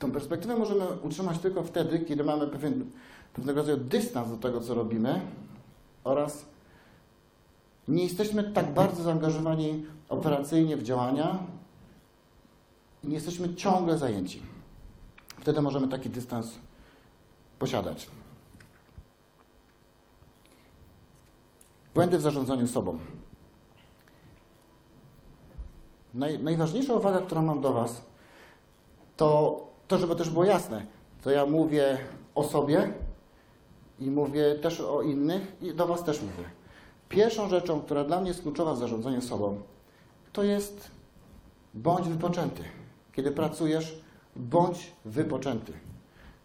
[0.00, 2.90] Tą perspektywę możemy utrzymać tylko wtedy, kiedy mamy pewien,
[3.34, 5.20] pewnego rodzaju dystans do tego, co robimy
[6.04, 6.44] oraz
[7.88, 11.38] nie jesteśmy tak bardzo zaangażowani operacyjnie w działania
[13.04, 14.42] i nie jesteśmy ciągle zajęci.
[15.40, 16.58] Wtedy możemy taki dystans
[17.58, 18.10] posiadać.
[21.94, 22.98] Błędy w zarządzaniu sobą.
[26.14, 28.02] Naj, najważniejsza uwaga, którą mam do Was,
[29.16, 30.86] to, to, żeby też było jasne,
[31.22, 31.98] to ja mówię
[32.34, 32.92] o sobie
[33.98, 36.50] i mówię też o innych i do Was też mówię.
[37.08, 39.60] Pierwszą rzeczą, która dla mnie jest kluczowa w zarządzaniu sobą,
[40.32, 40.90] to jest
[41.74, 42.62] bądź wypoczęty.
[43.12, 44.00] Kiedy pracujesz,
[44.36, 45.72] bądź wypoczęty.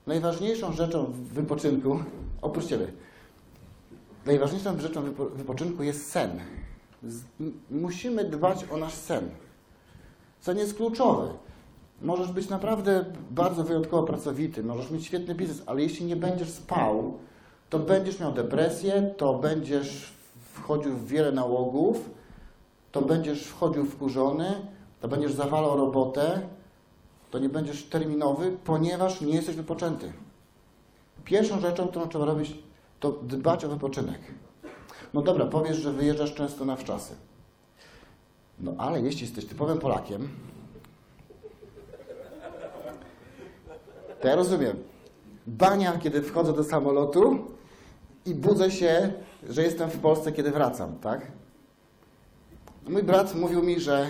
[0.07, 1.99] Najważniejszą rzeczą w wypoczynku,
[2.41, 2.87] oprócz Ciebie,
[4.25, 6.39] najważniejszą rzeczą w wypo- wypoczynku jest sen.
[7.71, 9.29] Musimy dbać o nasz sen.
[10.39, 11.44] Sen jest kluczowy.
[12.01, 17.13] Możesz być naprawdę bardzo wyjątkowo pracowity, możesz mieć świetny biznes, ale jeśli nie będziesz spał,
[17.69, 20.13] to będziesz miał depresję, to będziesz
[20.53, 22.09] wchodził w wiele nałogów,
[22.91, 24.53] to będziesz wchodził wkurzony,
[25.01, 26.41] to będziesz zawalał robotę,
[27.31, 30.13] to nie będziesz terminowy, ponieważ nie jesteś wypoczęty.
[31.25, 32.57] Pierwszą rzeczą, którą trzeba robić,
[32.99, 34.19] to dbać o wypoczynek.
[35.13, 37.15] No dobra, powiesz, że wyjeżdżasz często na wczasy.
[38.59, 40.29] No ale jeśli jesteś typowym Polakiem,
[44.21, 44.77] to ja rozumiem.
[45.47, 47.39] Bania, kiedy wchodzę do samolotu
[48.25, 49.13] i budzę się,
[49.49, 51.31] że jestem w Polsce, kiedy wracam, tak?
[52.87, 54.07] Mój brat mówił mi, że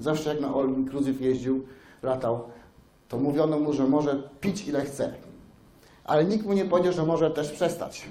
[0.00, 1.66] zawsze jak na All Inclusive jeździł,
[2.02, 2.48] latał,
[3.08, 5.14] to mówiono mu, że może pić ile chce.
[6.04, 8.08] Ale nikt mu nie powiedział, że może też przestać.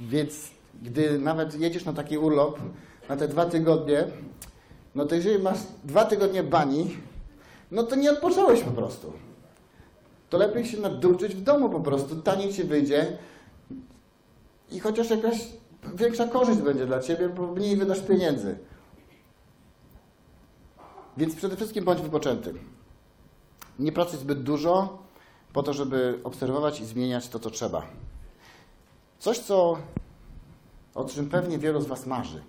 [0.00, 0.50] Więc
[0.82, 2.58] gdy nawet jedziesz na taki urlop,
[3.08, 4.04] na te dwa tygodnie,
[4.98, 6.96] no to jeżeli masz dwa tygodnie bani,
[7.70, 9.12] no to nie odpocząłeś po prostu.
[10.30, 13.18] To lepiej się naduczyć w domu po prostu, taniej ci wyjdzie
[14.70, 15.48] i chociaż jakaś
[15.94, 18.58] większa korzyść będzie dla ciebie, bo mniej wydasz pieniędzy.
[21.16, 22.54] Więc przede wszystkim bądź wypoczęty.
[23.78, 24.98] Nie pracuj zbyt dużo
[25.52, 27.82] po to, żeby obserwować i zmieniać to, co trzeba.
[29.18, 29.78] Coś, co,
[30.94, 32.42] o czym pewnie wielu z Was marzy.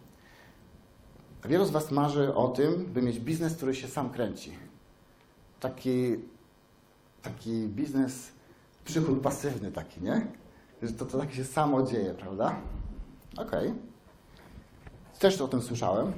[1.46, 4.54] Wielu z Was marzy o tym, by mieć biznes, który się sam kręci.
[5.60, 6.16] Taki,
[7.22, 8.32] taki biznes,
[8.86, 10.28] przychód pasywny taki, nie?
[10.82, 12.56] Że to, to tak się samo dzieje, prawda?
[13.38, 13.74] Okej.
[15.20, 16.14] Też o tym słyszałem.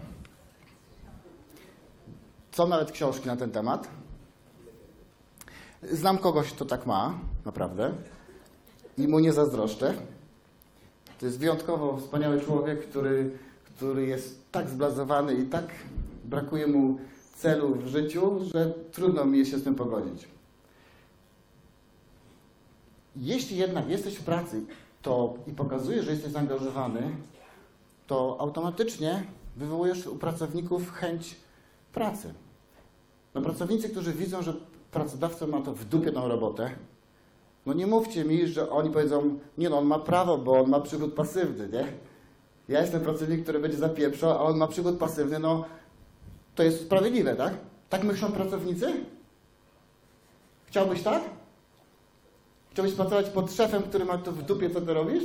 [2.52, 3.88] Są nawet książki na ten temat.
[5.84, 7.92] Znam kogoś, kto tak ma, naprawdę.
[8.98, 9.94] I mu nie zazdroszczę.
[11.20, 13.38] To jest wyjątkowo wspaniały człowiek, który,
[13.82, 15.66] który jest tak zblazowany i tak
[16.26, 16.98] brakuje mu
[17.36, 20.28] celu w życiu, że trudno mi się z tym pogodzić.
[23.16, 24.62] Jeśli jednak jesteś w pracy
[25.02, 27.16] to i pokazujesz, że jesteś zaangażowany,
[28.08, 29.24] to automatycznie
[29.58, 31.36] wywołujesz u pracowników chęć
[31.94, 32.34] pracy.
[33.34, 34.54] No pracownicy, którzy widzą, że
[34.92, 36.72] pracodawca ma to w dupie tą robotę,
[37.66, 40.80] no nie mówcie mi, że oni powiedzą, nie no, on ma prawo, bo on ma
[40.80, 42.11] przychód pasywny, nie?
[42.72, 45.66] Ja jestem pracownik, który będzie zapieprzał, a on ma przychód pasywny, no
[46.56, 47.54] to jest sprawiedliwe, tak?
[47.90, 48.94] Tak myślą pracownicy?
[50.66, 51.24] Chciałbyś tak?
[52.72, 55.24] Chciałbyś pracować pod szefem, który ma to w dupie, co ty robisz?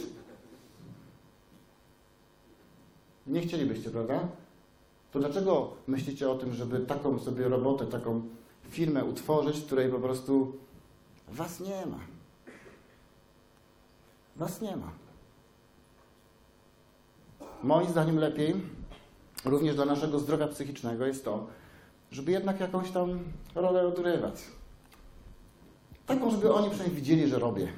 [3.26, 4.28] Nie chcielibyście, prawda?
[5.12, 8.22] To dlaczego myślicie o tym, żeby taką sobie robotę, taką
[8.70, 10.56] firmę utworzyć, której po prostu
[11.28, 11.98] was nie ma?
[14.36, 15.05] Was nie ma.
[17.62, 18.54] Moim zdaniem lepiej,
[19.44, 21.46] również dla naszego zdrowia psychicznego, jest to,
[22.10, 23.18] żeby jednak jakąś tam
[23.54, 24.34] rolę odgrywać.
[26.06, 27.68] Taką, żeby oni przynajmniej widzieli, że robię.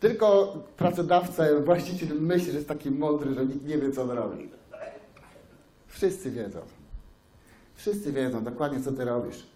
[0.00, 4.50] Tylko pracodawca, właściciel myśli, że jest taki mądry, że nikt nie wie, co on robi.
[5.86, 6.60] Wszyscy wiedzą.
[7.74, 9.46] Wszyscy wiedzą dokładnie, co ty robisz.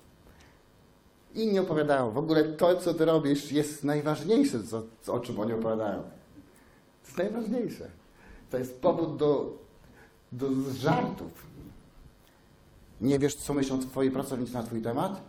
[1.34, 2.10] Inni opowiadają.
[2.10, 4.58] W ogóle to, co ty robisz, jest najważniejsze,
[5.02, 6.02] co, o czym oni opowiadają.
[6.02, 7.90] To jest najważniejsze.
[8.50, 9.52] To jest powód do,
[10.32, 10.46] do
[10.78, 11.46] żartów.
[13.00, 15.20] Nie wiesz, co myślą twoi pracownicy na twój temat?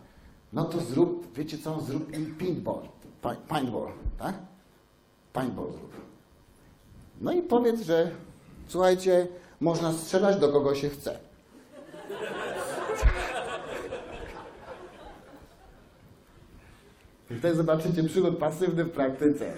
[0.52, 2.88] No to zrób, wiecie co, zrób im paintball.
[3.22, 4.34] Pa- Paintball, tak?
[5.32, 5.92] Paintball zrób.
[7.20, 8.10] No i powiedz, że
[8.68, 9.26] słuchajcie,
[9.60, 11.18] można strzelać do kogo się chce.
[17.30, 19.52] I wtedy zobaczycie przygód pasywny w praktyce.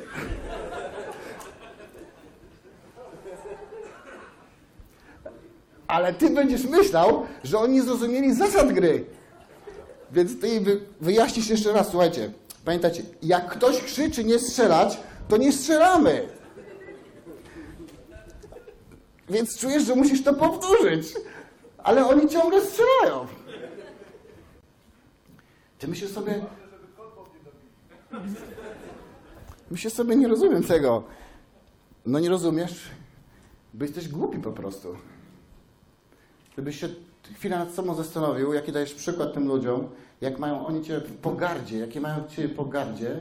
[5.91, 9.05] Ale ty będziesz myślał, że oni zrozumieli zasad gry.
[10.13, 12.33] Więc ty wy, wyjaśnisz jeszcze raz, słuchajcie,
[12.65, 16.29] pamiętajcie, jak ktoś krzyczy nie strzelać, to nie strzelamy.
[19.29, 21.15] Więc czujesz, że musisz to powtórzyć.
[21.79, 23.27] Ale oni ciągle strzelają.
[25.79, 26.45] Ty myślisz sobie...
[29.71, 31.03] Myślę sobie, nie rozumiem tego.
[32.07, 32.91] No nie rozumiesz,
[33.75, 34.97] bo jesteś głupi po prostu.
[36.53, 36.89] Gdybyś się
[37.35, 39.89] chwilę nad sobą zastanowił, jaki dajesz przykład tym ludziom,
[40.21, 43.21] jak mają oni cię w pogardzie, jakie mają cię pogardzie,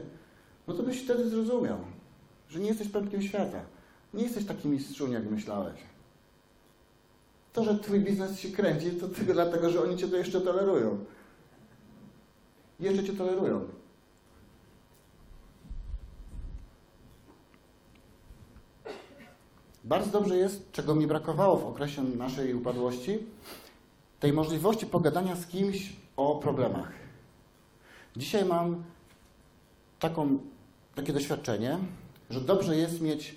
[0.67, 1.77] no to byś wtedy zrozumiał,
[2.49, 3.61] że nie jesteś pępkiem świata.
[4.13, 5.79] Nie jesteś taki mistrzun, jak myślałeś.
[7.53, 11.05] To, że twój biznes się kręci, to tylko dlatego, że oni cię to jeszcze tolerują.
[12.79, 13.78] Jeszcze cię tolerują.
[19.89, 23.17] Bardzo dobrze jest, czego mi brakowało w okresie naszej upadłości,
[24.19, 26.91] tej możliwości pogadania z kimś o problemach.
[28.15, 28.83] Dzisiaj mam
[29.99, 30.39] taką,
[30.95, 31.77] takie doświadczenie,
[32.29, 33.35] że dobrze jest mieć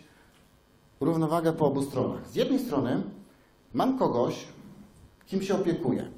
[1.01, 2.29] równowagę po obu stronach.
[2.29, 3.03] Z jednej strony
[3.75, 4.45] mam kogoś,
[5.27, 6.11] kim się opiekuję.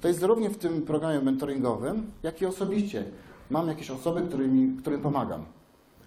[0.00, 3.04] To jest zarówno w tym programie mentoringowym, jak i osobiście.
[3.50, 5.44] Mam jakieś osoby, którymi, którym pomagam,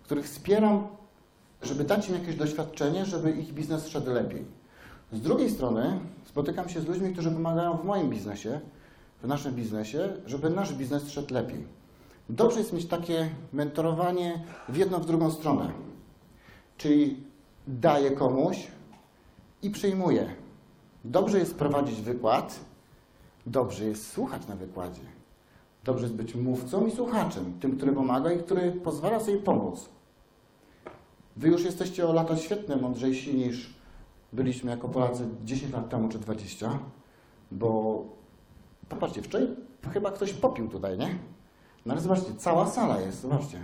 [0.04, 0.99] których wspieram
[1.62, 4.46] żeby dać im jakieś doświadczenie, żeby ich biznes szedł lepiej.
[5.12, 8.60] Z drugiej strony spotykam się z ludźmi, którzy pomagają w moim biznesie,
[9.24, 11.68] w naszym biznesie, żeby nasz biznes szedł lepiej.
[12.30, 15.72] Dobrze jest mieć takie mentorowanie w jedną, w drugą stronę.
[16.78, 17.24] Czyli
[17.68, 18.68] daję komuś
[19.62, 20.30] i przyjmuję.
[21.06, 22.60] Dobrze jest prowadzić wykład,
[23.46, 25.02] dobrze jest słuchać na wykładzie.
[25.84, 29.90] Dobrze jest być mówcą i słuchaczem, tym, który pomaga i który pozwala sobie pomóc.
[31.40, 33.74] Wy już jesteście o lata świetne, mądrzejsi niż
[34.34, 36.80] byliśmy jako Polacy 10 lat temu czy 20,
[37.52, 38.04] bo
[38.90, 39.48] popatrzcie, wczoraj
[39.94, 41.20] chyba ktoś popił tutaj, nie?
[41.86, 43.60] No ale zobaczcie, cała sala jest, zobaczcie.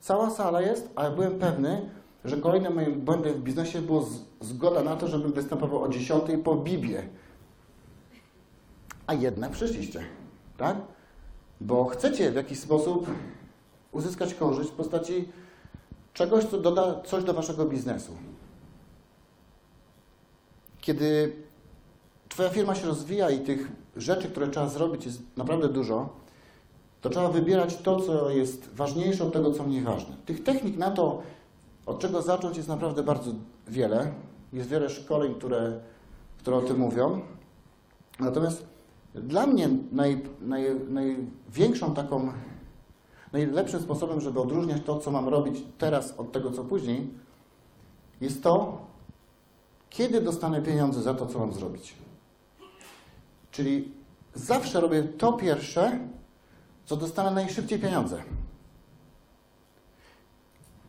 [0.00, 1.90] Cała sala jest, a byłem pewny,
[2.24, 6.24] że kolejnym moim błędem w biznesie było z, zgoda na to, żebym występował o 10
[6.44, 7.08] po Bibie.
[9.06, 10.04] A jednak przyszliście,
[10.56, 10.76] tak?
[11.60, 13.06] Bo chcecie w jakiś sposób
[13.92, 15.28] uzyskać korzyść w postaci
[16.14, 18.12] czegoś, co doda coś do waszego biznesu.
[20.80, 21.36] Kiedy
[22.28, 26.08] twoja firma się rozwija i tych rzeczy, które trzeba zrobić jest naprawdę dużo,
[27.00, 30.16] to trzeba wybierać to, co jest ważniejsze od tego, co mniej ważne.
[30.26, 31.22] Tych technik na to,
[31.86, 33.30] od czego zacząć, jest naprawdę bardzo
[33.68, 34.12] wiele.
[34.52, 35.80] Jest wiele szkoleń, które,
[36.38, 37.20] które o tym mówią.
[38.20, 38.66] Natomiast
[39.14, 42.32] dla mnie naj, naj, największą taką
[43.34, 47.10] najlepszym sposobem, żeby odróżniać to, co mam robić teraz od tego, co później,
[48.20, 48.78] jest to,
[49.90, 51.94] kiedy dostanę pieniądze za to, co mam zrobić.
[53.50, 53.92] Czyli
[54.34, 55.98] zawsze robię to pierwsze,
[56.84, 58.22] co dostanę najszybciej pieniądze.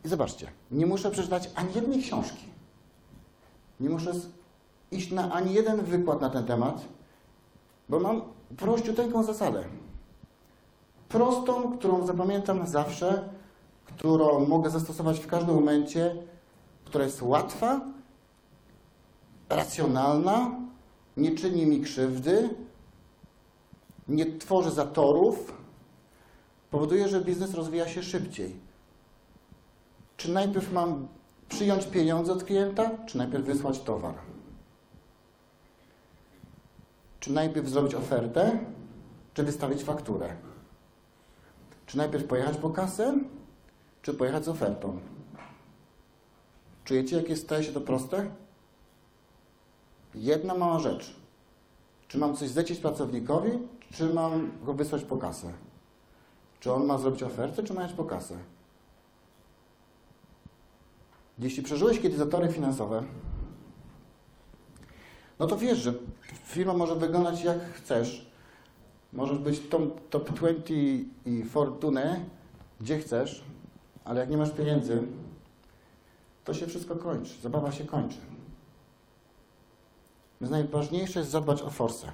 [0.05, 2.45] I zobaczcie, nie muszę przeczytać ani jednej książki.
[3.79, 4.11] Nie muszę
[4.91, 6.81] iść na ani jeden wykład na ten temat,
[7.89, 8.21] bo mam
[8.57, 9.63] prościuteńką zasadę
[11.09, 13.29] prostą, którą zapamiętam zawsze,
[13.85, 16.15] którą mogę zastosować w każdym momencie,
[16.85, 17.81] która jest łatwa,
[19.49, 20.51] racjonalna,
[21.17, 22.49] nie czyni mi krzywdy,
[24.07, 25.53] nie tworzy zatorów,
[26.71, 28.55] powoduje, że biznes rozwija się szybciej.
[30.17, 31.07] Czy najpierw mam
[31.49, 34.15] przyjąć pieniądze od klienta, czy najpierw wysłać towar?
[37.19, 38.59] Czy najpierw zrobić ofertę,
[39.33, 40.35] czy wystawić fakturę?
[41.85, 43.19] Czy najpierw pojechać po kasę,
[44.01, 44.99] czy pojechać z ofertą?
[46.83, 48.31] Czujecie, jakie staje się to proste?
[50.15, 51.15] Jedna mała rzecz.
[52.07, 53.51] Czy mam coś zlecić pracownikowi,
[53.91, 55.53] czy mam go wysłać po kasę?
[56.59, 58.37] Czy on ma zrobić ofertę, czy ma jechać po kasę?
[61.39, 63.03] Jeśli przeżyłeś kiedyś zatory finansowe,
[65.39, 65.93] no to wiesz, że
[66.45, 68.31] firma może wyglądać jak chcesz,
[69.15, 70.73] Możesz być top, top 20
[71.25, 72.25] i Fortune,
[72.81, 73.43] gdzie chcesz,
[74.03, 75.03] ale jak nie masz pieniędzy,
[76.43, 77.41] to się wszystko kończy.
[77.41, 78.17] Zabawa się kończy.
[80.41, 82.11] Więc najważniejsze jest zadbać o forsę.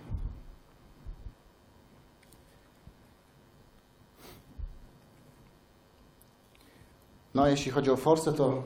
[7.33, 8.63] No, a jeśli chodzi o forsę, to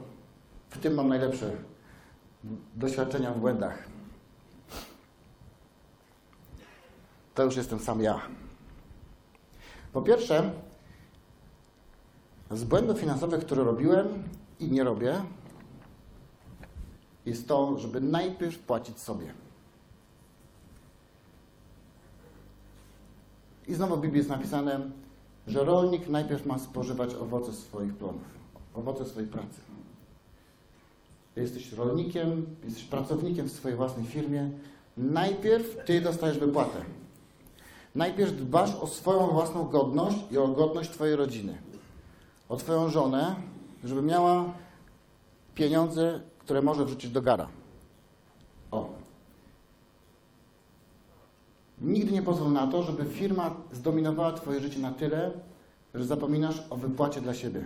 [0.69, 1.51] w tym mam najlepsze
[2.75, 3.94] doświadczenia w błędach.
[7.35, 8.21] to już jestem sam ja.
[9.93, 10.51] Po pierwsze,
[12.51, 14.23] z błędów finansowych, które robiłem
[14.59, 15.21] i nie robię,
[17.25, 19.33] jest to, żeby najpierw płacić sobie.
[23.67, 24.89] I znowu w Biblii jest napisane,
[25.47, 28.39] że rolnik najpierw ma spożywać owoce swoich plonów,
[28.73, 29.61] owoce swojej pracy.
[31.35, 34.49] Jesteś rolnikiem, jesteś pracownikiem w swojej własnej firmie.
[34.97, 36.81] Najpierw ty dostajesz wypłatę.
[37.95, 41.57] Najpierw dbasz o swoją własną godność i o godność twojej rodziny.
[42.49, 43.35] O twoją żonę,
[43.83, 44.53] żeby miała
[45.55, 47.47] pieniądze, które może wrzucić do gara.
[48.71, 48.89] O.
[51.81, 55.31] Nigdy nie pozwól na to, żeby firma zdominowała twoje życie na tyle,
[55.93, 57.65] że zapominasz o wypłacie dla siebie.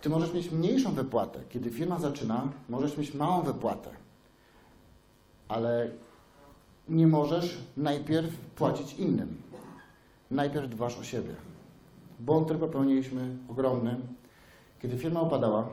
[0.00, 1.40] Ty możesz mieć mniejszą wypłatę.
[1.48, 3.90] Kiedy firma zaczyna, możesz mieć małą wypłatę.
[5.48, 5.90] Ale
[6.88, 9.42] nie możesz najpierw płacić innym.
[10.30, 11.34] Najpierw dbasz o siebie.
[12.20, 13.96] Błąd, który popełniliśmy, ogromny.
[14.82, 15.68] Kiedy firma upadała,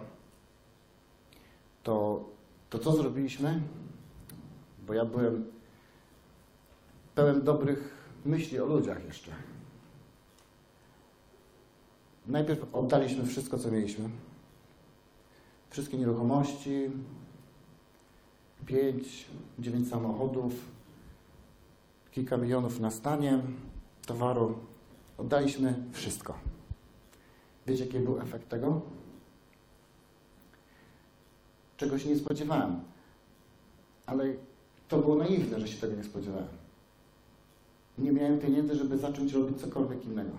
[1.84, 2.26] to,
[2.70, 3.62] to co zrobiliśmy?
[4.88, 5.46] Bo ja byłem
[7.16, 7.94] pełen dobrych
[8.26, 9.32] myśli o ludziach jeszcze.
[12.28, 14.10] Najpierw oddaliśmy wszystko, co mieliśmy.
[15.70, 16.92] Wszystkie nieruchomości,
[18.66, 19.26] pięć,
[19.60, 20.54] dziewięć samochodów,
[22.20, 23.40] kilka milionów na stanie
[24.06, 24.58] towaru.
[25.18, 26.34] Oddaliśmy wszystko.
[27.68, 28.82] Wiecie, jaki był efekt tego?
[31.78, 32.80] Czego się nie spodziewałem.
[34.06, 34.26] Ale
[34.88, 36.48] to było naiwne, że się tego nie spodziewałem.
[37.98, 40.38] Nie miałem pieniędzy, żeby zacząć robić cokolwiek innego.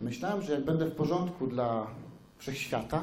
[0.00, 1.86] Myślałem, że jak będę w porządku dla
[2.38, 3.02] wszechświata,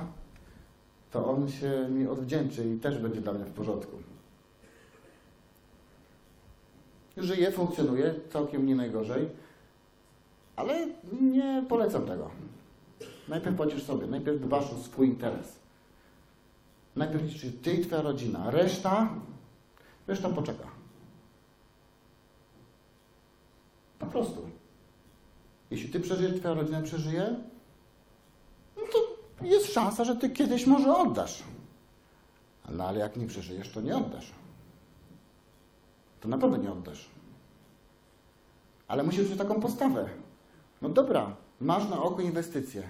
[1.11, 4.10] to on się mi odwdzięczy i też będzie dla mnie w porządku.
[7.17, 9.29] Żyję, funkcjonuję, całkiem nie najgorzej,
[10.55, 10.87] ale
[11.21, 12.29] nie polecam tego.
[13.27, 15.59] Najpierw płacisz sobie, najpierw dbasz o swój interes.
[16.95, 19.09] Najpierw liczy ty i twoja rodzina, reszta,
[20.07, 20.67] reszta poczeka.
[23.99, 24.49] Po prostu.
[25.71, 27.35] Jeśli ty przeżyjesz, twoja rodzina przeżyje,
[28.77, 28.99] no to
[29.45, 31.43] jest szansa, że ty kiedyś może oddasz.
[32.69, 34.31] No ale jak nie przeżyjesz, to nie oddasz.
[36.21, 37.09] To na pewno nie oddasz.
[38.87, 40.09] Ale musisz mieć taką postawę.
[40.81, 42.83] No dobra, masz na oko inwestycje.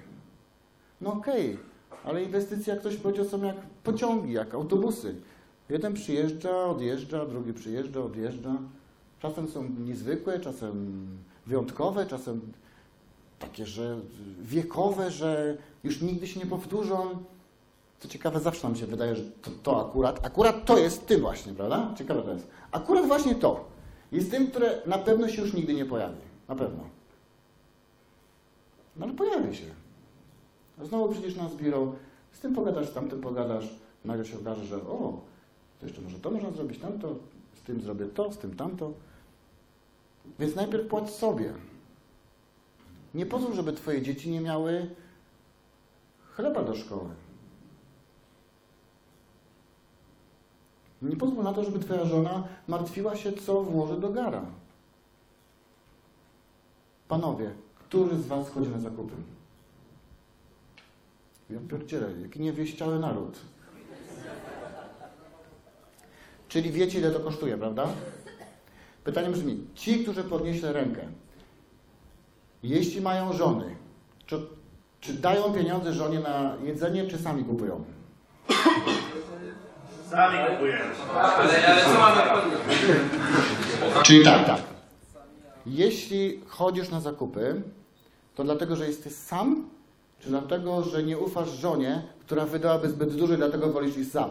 [1.02, 1.58] No okej,
[2.04, 5.16] ale inwestycje, jak ktoś powiedział, są jak pociągi, jak autobusy.
[5.70, 8.58] Jeden przyjeżdża, odjeżdża, drugi przyjeżdża, odjeżdża.
[9.20, 11.08] Czasem są niezwykłe, czasem
[11.46, 12.42] wyjątkowe, czasem
[13.40, 14.00] takie, że
[14.42, 17.24] wiekowe, że już nigdy się nie powtórzą.
[18.02, 21.54] Co ciekawe, zawsze nam się wydaje, że to, to akurat, akurat to jest tym właśnie,
[21.54, 21.94] prawda?
[21.98, 22.48] Ciekawe to jest.
[22.72, 23.66] Akurat właśnie to
[24.12, 26.22] jest tym, które na pewno się już nigdy nie pojawi.
[26.48, 26.84] Na pewno.
[28.96, 29.66] No ale pojawi się.
[30.84, 31.94] Znowu przyjdziesz na zbiorą,
[32.32, 33.66] z tym pogadasz, z tamtym pogadasz,
[34.06, 35.22] nagle się okaże, że o,
[35.80, 37.16] to jeszcze może to można zrobić, tamto,
[37.56, 38.94] z tym zrobię to, z tym tamto.
[40.40, 41.54] Więc najpierw płać sobie.
[43.14, 44.90] Nie pozwól, żeby twoje dzieci nie miały
[46.36, 47.10] chleba do szkoły.
[51.02, 54.46] Nie pozwól na to, żeby twoja żona martwiła się, co włoży do gara.
[57.08, 59.14] Panowie, który z was chodzi na zakupy?
[61.50, 63.40] Ja pierdzielę, jaki niewieściały naród.
[66.48, 67.88] Czyli wiecie, ile to kosztuje, prawda?
[69.04, 71.08] Pytanie brzmi, ci, którzy podnieśli rękę,
[72.64, 73.76] jeśli mają żony,
[74.26, 74.48] czy,
[75.00, 77.84] czy dają pieniądze żonie na jedzenie, czy sami kupują?
[80.12, 80.96] Sami kupujemy.
[81.16, 82.22] Ale, ale co mamy?
[84.04, 84.62] Czyli tak, tak.
[85.66, 87.62] Jeśli chodzisz na zakupy,
[88.36, 89.70] to dlatego, że jesteś sam,
[90.20, 94.30] czy dlatego, że nie ufasz żonie, która wydałaby zbyt dużo dlatego wolisz iść sam?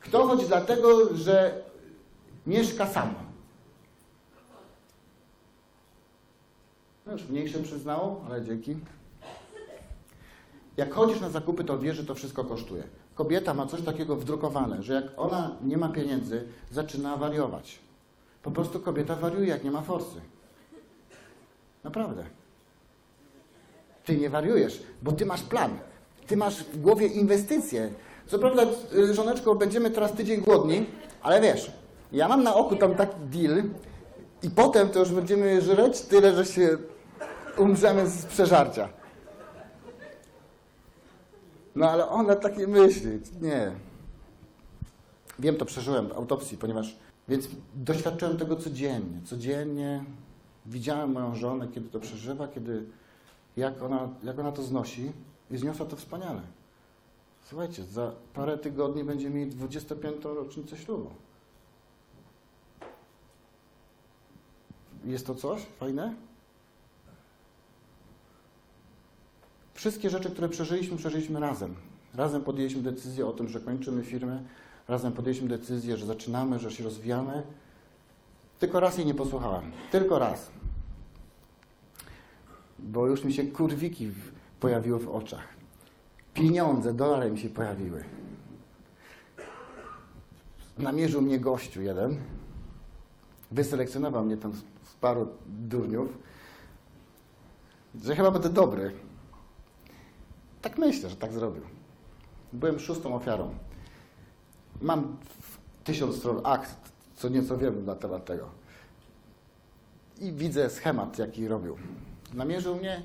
[0.00, 1.54] Kto chodzi dlatego, że
[2.46, 3.14] mieszka sam?
[7.06, 8.76] No już mniejsze przyznało, ale dzięki.
[10.78, 12.82] Jak chodzisz na zakupy, to wiesz, że to wszystko kosztuje.
[13.14, 17.78] Kobieta ma coś takiego wdrukowane, że jak ona nie ma pieniędzy, zaczyna wariować.
[18.42, 20.20] Po prostu kobieta wariuje, jak nie ma forsy.
[21.84, 22.24] Naprawdę.
[24.04, 25.78] Ty nie wariujesz, bo ty masz plan.
[26.26, 27.90] Ty masz w głowie inwestycje.
[28.26, 28.62] Co prawda,
[28.92, 30.86] y, żoneczko, będziemy teraz tydzień głodni,
[31.22, 31.72] ale wiesz,
[32.12, 33.62] ja mam na oku tam taki deal
[34.42, 36.78] i potem to już będziemy żreć tyle, że się
[37.56, 38.97] umrzemy z przeżarcia.
[41.78, 43.10] No ale ona takiej myśli.
[43.40, 43.72] Nie.
[45.38, 46.96] Wiem, to przeżyłem w autopsji, ponieważ.
[47.28, 49.20] Więc doświadczyłem tego codziennie.
[49.24, 50.04] Codziennie
[50.66, 52.86] widziałem moją żonę, kiedy to przeżywa, kiedy.
[53.56, 55.12] Jak ona, jak ona to znosi
[55.50, 56.40] i zniosła to wspaniale.
[57.44, 60.24] Słuchajcie, za parę tygodni będziemy mieli 25.
[60.24, 61.10] rocznicę ślubu.
[65.04, 66.14] Jest to coś fajne?
[69.78, 71.74] Wszystkie rzeczy, które przeżyliśmy, przeżyliśmy razem.
[72.14, 74.42] Razem podjęliśmy decyzję o tym, że kończymy firmę,
[74.88, 77.42] razem podjęliśmy decyzję, że zaczynamy, że się rozwijamy.
[78.58, 79.72] Tylko raz jej nie posłuchałem.
[79.92, 80.50] Tylko raz.
[82.78, 84.10] Bo już mi się kurwiki
[84.60, 85.48] pojawiły w oczach.
[86.34, 88.04] Pieniądze, dolary mi się pojawiły.
[90.78, 92.16] Namierzył mnie gościu jeden.
[93.50, 94.52] Wyselekcjonował mnie tam
[94.84, 96.08] z paru durniów,
[98.04, 99.07] że chyba będę dobry.
[100.62, 101.62] Tak myślę, że tak zrobił.
[102.52, 103.54] Byłem szóstą ofiarą.
[104.80, 105.16] Mam
[105.84, 106.76] tysiąc stron akt,
[107.16, 108.48] co nieco wiem na temat tego.
[110.20, 111.76] I widzę schemat, jaki robił.
[112.34, 113.02] Namierzył mnie,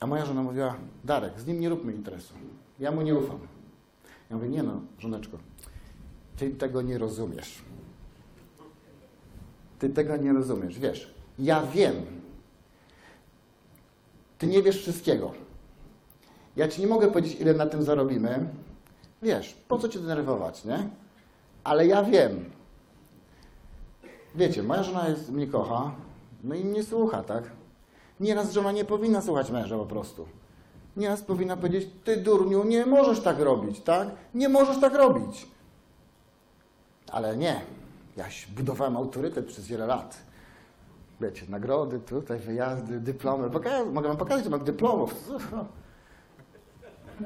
[0.00, 2.34] a moja żona mówiła, Darek, z nim nie róbmy interesu.
[2.78, 3.38] Ja mu nie ufam.
[4.30, 5.38] Ja mówię, nie no, żoneczko,
[6.36, 7.62] ty tego nie rozumiesz.
[9.78, 11.14] Ty tego nie rozumiesz, wiesz.
[11.38, 11.94] Ja wiem.
[14.38, 15.32] Ty nie wiesz wszystkiego.
[16.56, 18.48] Ja ci nie mogę powiedzieć, ile na tym zarobimy.
[19.22, 20.88] Wiesz, po co cię denerwować, nie?
[21.64, 22.44] Ale ja wiem.
[24.34, 25.90] Wiecie, moja żona jest, mnie kocha,
[26.44, 27.44] no i mnie słucha, tak?
[28.20, 30.26] Nieraz żona nie powinna słuchać męża po prostu.
[30.96, 34.08] Nieraz powinna powiedzieć, ty durniu, nie możesz tak robić, tak?
[34.34, 35.46] Nie możesz tak robić.
[37.10, 37.60] Ale nie.
[38.16, 38.24] Ja
[38.56, 40.18] budowałem autorytet przez wiele lat.
[41.20, 43.50] Wiecie, nagrody, tutaj wyjazdy, dyplomy.
[43.50, 45.14] Poka- mogę wam pokazać, że mam dyplomów.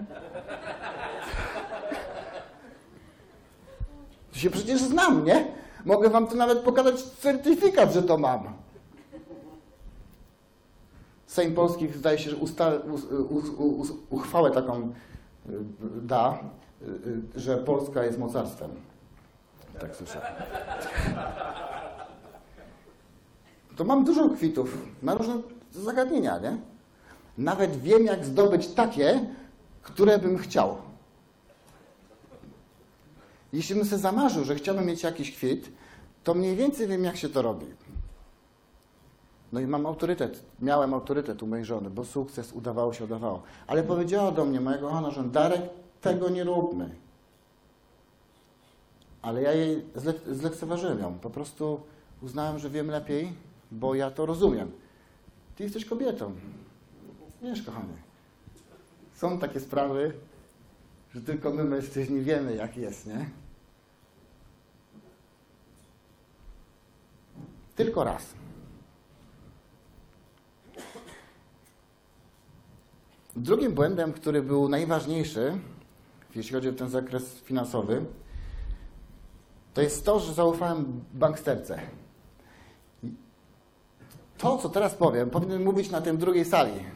[4.32, 5.47] To się przecież znam, nie?
[5.84, 8.53] Mogę wam tu nawet pokazać certyfikat, że to mam.
[11.26, 14.93] Sejm Polski zdaje się, że usta, us, us, us, uchwałę taką y,
[16.03, 16.39] da,
[16.82, 16.87] y,
[17.37, 18.70] y, że Polska jest mocarstwem.
[19.80, 20.32] Tak słyszałem.
[23.76, 25.34] To mam dużo kwitów na różne
[25.72, 26.57] zagadnienia, nie?
[27.39, 29.20] Nawet wiem, jak zdobyć takie,
[29.87, 30.76] które bym chciał.
[33.53, 35.70] Jeśli bym sobie zamarzył, że chciałbym mieć jakiś kwit,
[36.24, 37.66] to mniej więcej wiem, jak się to robi.
[39.53, 40.43] No i mam autorytet.
[40.61, 43.43] Miałem autorytet u mojej żony, bo sukces udawało się, udawało.
[43.66, 45.62] Ale powiedziała do mnie, moja kochana żona, Darek,
[46.01, 46.91] tego nie róbmy.
[49.22, 51.18] Ale ja jej zlek- zlekceważyłem ją.
[51.18, 51.80] Po prostu
[52.22, 53.32] uznałem, że wiem lepiej,
[53.70, 54.70] bo ja to rozumiem.
[55.57, 56.32] Ty jesteś kobietą.
[57.43, 58.05] Wiesz, kochany.
[59.17, 60.12] Są takie sprawy,
[61.14, 63.31] że tylko my mężczyźni wiemy, jak jest, nie?
[67.77, 68.35] Tylko raz.
[73.37, 75.59] Drugim błędem, który był najważniejszy,
[76.35, 78.05] jeśli chodzi o ten zakres finansowy,
[79.75, 81.81] to jest to, że zaufałem banksterce.
[84.39, 86.95] To, co teraz powiem, powinien mówić na tym drugiej sali.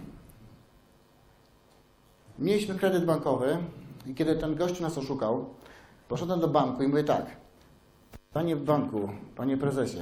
[2.41, 3.59] Mieliśmy kredyt bankowy
[4.07, 5.47] i kiedy ten gościu nas oszukał,
[6.09, 7.26] poszedłem do banku i mówię tak,
[8.32, 9.99] panie banku, panie prezesie,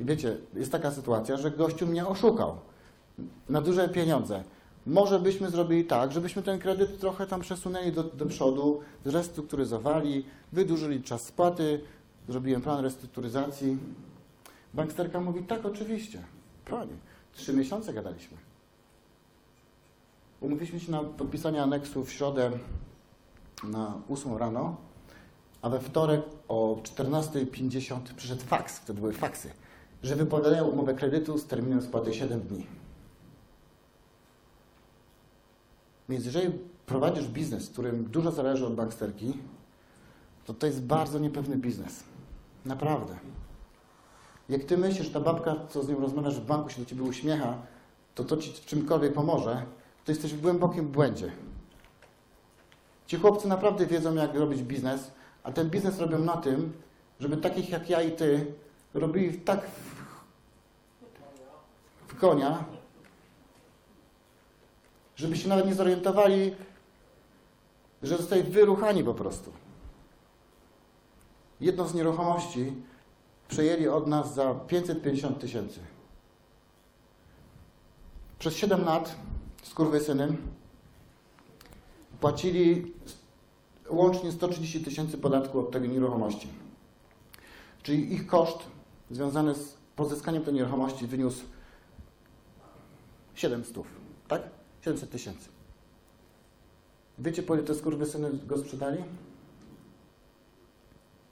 [0.00, 2.56] wiecie, jest taka sytuacja, że gościu mnie oszukał
[3.48, 4.44] na duże pieniądze.
[4.86, 11.02] Może byśmy zrobili tak, żebyśmy ten kredyt trochę tam przesunęli do, do przodu, zrestrukturyzowali, wydłużyli
[11.02, 11.80] czas spłaty,
[12.28, 13.78] zrobiłem plan restrukturyzacji.
[14.74, 16.22] Banksterka mówi, tak, oczywiście.
[16.64, 16.92] Panie,
[17.32, 18.49] trzy miesiące gadaliśmy.
[20.40, 22.50] Umówiliśmy się na podpisanie aneksu w środę
[23.64, 24.76] na 8 rano,
[25.62, 29.50] a we wtorek o 14.50 przyszedł faks, wtedy były faksy,
[30.02, 32.66] że wypowiadają umowę kredytu z terminem spłaty 7 dni.
[36.08, 39.36] Więc jeżeli prowadzisz biznes, w którym dużo zależy od banksterki,
[40.44, 42.04] to to jest bardzo niepewny biznes.
[42.64, 43.16] Naprawdę.
[44.48, 47.02] Jak ty myślisz, że ta babka, co z nią rozmawiasz w banku, się do ciebie
[47.02, 47.58] uśmiecha,
[48.14, 49.66] to to ci w czymkolwiek pomoże,
[50.04, 51.32] to jesteś w głębokim błędzie.
[53.06, 55.10] Ci chłopcy naprawdę wiedzą, jak robić biznes,
[55.42, 56.72] a ten biznes robią na tym,
[57.20, 58.46] żeby takich jak ja i ty
[58.94, 60.04] robili tak w,
[62.08, 62.64] w konia,
[65.16, 66.54] żeby się nawet nie zorientowali,
[68.02, 69.52] że zostali wyruchani po prostu.
[71.60, 72.72] Jedną z nieruchomości
[73.48, 75.80] przejęli od nas za 550 tysięcy.
[78.38, 79.16] Przez 7 lat
[79.62, 80.36] skurwysyny
[82.20, 82.92] płacili
[83.90, 86.48] łącznie 130 tysięcy podatku od tej nieruchomości.
[87.82, 88.58] Czyli ich koszt
[89.10, 91.44] związany z pozyskaniem tej nieruchomości wyniósł
[93.34, 93.84] 700,
[94.28, 94.42] tak?
[94.80, 95.48] 700 tysięcy.
[97.18, 99.04] Wiecie, po ile te skurwysyny go sprzedali?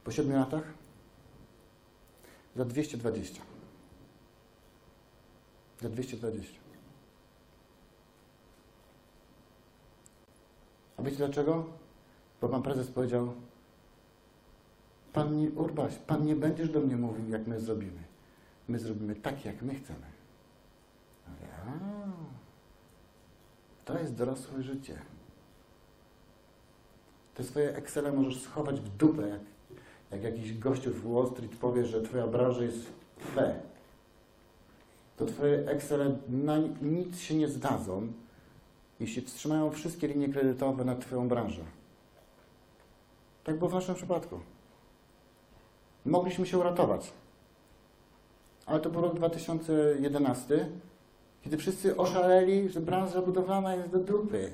[0.04, 0.62] Po 7 latach?
[2.56, 3.42] Za 220.
[5.80, 6.67] Za 220.
[10.98, 11.64] A wiecie dlaczego?
[12.40, 13.32] Bo pan prezes powiedział,
[15.12, 18.02] pan nie, Urbaś, pan nie będziesz do mnie mówił, jak my zrobimy.
[18.68, 20.06] My zrobimy tak, jak my chcemy.
[21.26, 21.32] "A,
[23.84, 24.98] To jest dorosłe życie.
[27.34, 29.40] Te swoje Excele możesz schować w dupę, jak,
[30.10, 32.86] jak jakiś gościu w Wall Street powie, że twoja branża jest
[33.34, 33.60] fe.
[35.16, 38.12] To twoje Excele na nic się nie zdadzą,
[39.00, 41.62] jeśli wstrzymają wszystkie linie kredytowe na twoją branżę.
[43.44, 44.40] Tak było w naszym przypadku.
[46.06, 47.12] Mogliśmy się uratować.
[48.66, 50.68] Ale to był rok 2011,
[51.42, 54.50] kiedy wszyscy oszaleli, że branża budowlana jest do dupy.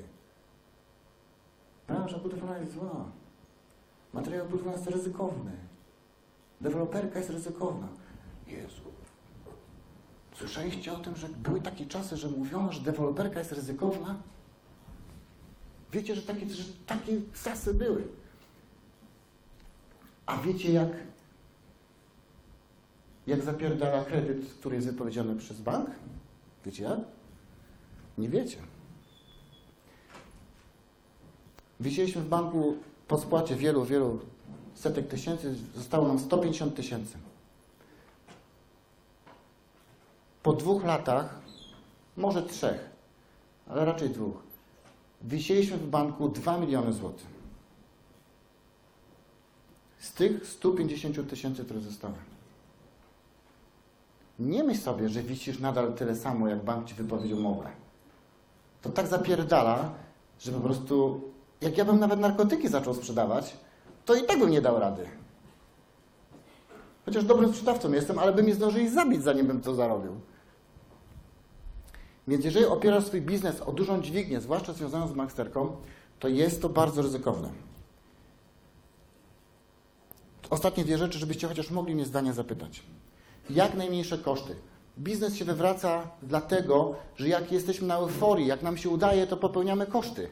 [1.87, 3.05] Branża budowlana jest zła.
[4.13, 5.51] Materiał budowlany jest ryzykowny.
[6.61, 7.87] Deweloperka jest ryzykowna.
[8.47, 8.81] Jezu.
[10.35, 14.15] Słyszeliście o tym, że były takie czasy, że mówiono, że deweloperka jest ryzykowna?
[15.95, 18.07] Wiecie, że takie, że takie czasy były.
[20.25, 20.89] A wiecie, jak,
[23.27, 25.89] jak zapierdala kredyt, który jest wypowiedziany przez bank?
[26.65, 26.99] Wiecie jak?
[28.17, 28.57] Nie wiecie.
[31.79, 32.77] Wisieliśmy w banku
[33.07, 34.19] po spłacie wielu, wielu
[34.73, 37.17] setek tysięcy, zostało nam 150 tysięcy.
[40.43, 41.39] Po dwóch latach,
[42.17, 42.89] może trzech,
[43.67, 44.44] ale raczej dwóch,
[45.25, 47.27] wisieliśmy w banku 2 miliony złotych.
[49.99, 52.13] Z tych 150 tysięcy, które zostały.
[54.39, 57.69] Nie myśl sobie, że wisisz nadal tyle samo, jak bank ci wypowiedział umowę.
[58.81, 59.91] To tak zapierdala,
[60.39, 61.21] że po prostu,
[61.61, 63.57] jak ja bym nawet narkotyki zaczął sprzedawać,
[64.05, 65.05] to i tak bym nie dał rady.
[67.05, 70.11] Chociaż dobrym sprzedawcą jestem, ale by mnie zdążyli zabić, zanim bym to zarobił.
[72.27, 75.75] Więc jeżeli opierasz swój biznes o dużą dźwignię, zwłaszcza związaną z maksterką,
[76.19, 77.49] to jest to bardzo ryzykowne.
[80.49, 82.83] Ostatnie dwie rzeczy, żebyście chociaż mogli mnie zdania zapytać.
[83.49, 84.55] Jak najmniejsze koszty.
[84.99, 89.85] Biznes się wywraca dlatego, że jak jesteśmy na euforii, jak nam się udaje, to popełniamy
[89.85, 90.29] koszty.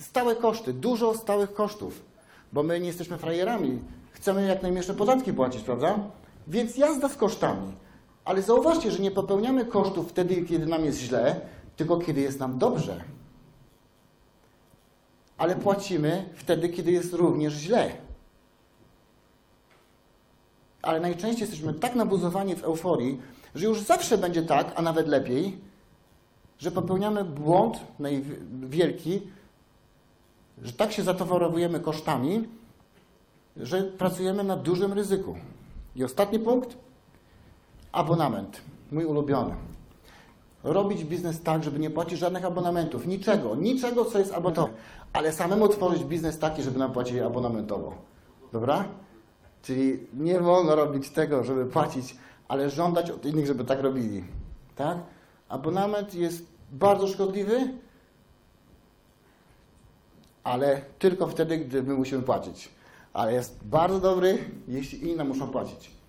[0.00, 2.02] Stałe koszty, dużo stałych kosztów,
[2.52, 3.78] bo my nie jesteśmy frajerami.
[4.12, 5.98] Chcemy jak najmniejsze podatki płacić, prawda?
[6.48, 7.72] Więc jazda z kosztami.
[8.24, 11.40] Ale zauważcie, że nie popełniamy kosztów wtedy, kiedy nam jest źle,
[11.76, 13.04] tylko kiedy jest nam dobrze.
[15.38, 17.92] Ale płacimy wtedy, kiedy jest również źle.
[20.82, 23.20] Ale najczęściej jesteśmy tak nabuzowani w euforii,
[23.54, 25.58] że już zawsze będzie tak, a nawet lepiej,
[26.58, 27.80] że popełniamy błąd
[28.62, 29.22] wielki,
[30.62, 32.48] że tak się zatowarowujemy kosztami,
[33.56, 35.36] że pracujemy na dużym ryzyku.
[35.96, 36.76] I ostatni punkt.
[37.92, 38.60] Abonament.
[38.92, 39.54] Mój ulubiony.
[40.64, 43.06] Robić biznes tak, żeby nie płacić żadnych abonamentów.
[43.06, 43.56] Niczego.
[43.56, 44.72] Niczego, co jest abonamentowe.
[45.12, 47.94] Ale samemu tworzyć biznes taki, żeby nam płacili abonamentowo.
[48.52, 48.84] Dobra?
[49.62, 52.16] Czyli nie wolno robić tego, żeby płacić,
[52.48, 54.24] ale żądać od innych, żeby tak robili.
[54.76, 54.98] Tak?
[55.48, 57.68] Abonament jest bardzo szkodliwy,
[60.44, 62.68] ale tylko wtedy, gdy my musimy płacić.
[63.12, 64.38] Ale jest bardzo dobry,
[64.68, 66.01] jeśli inni nam muszą płacić.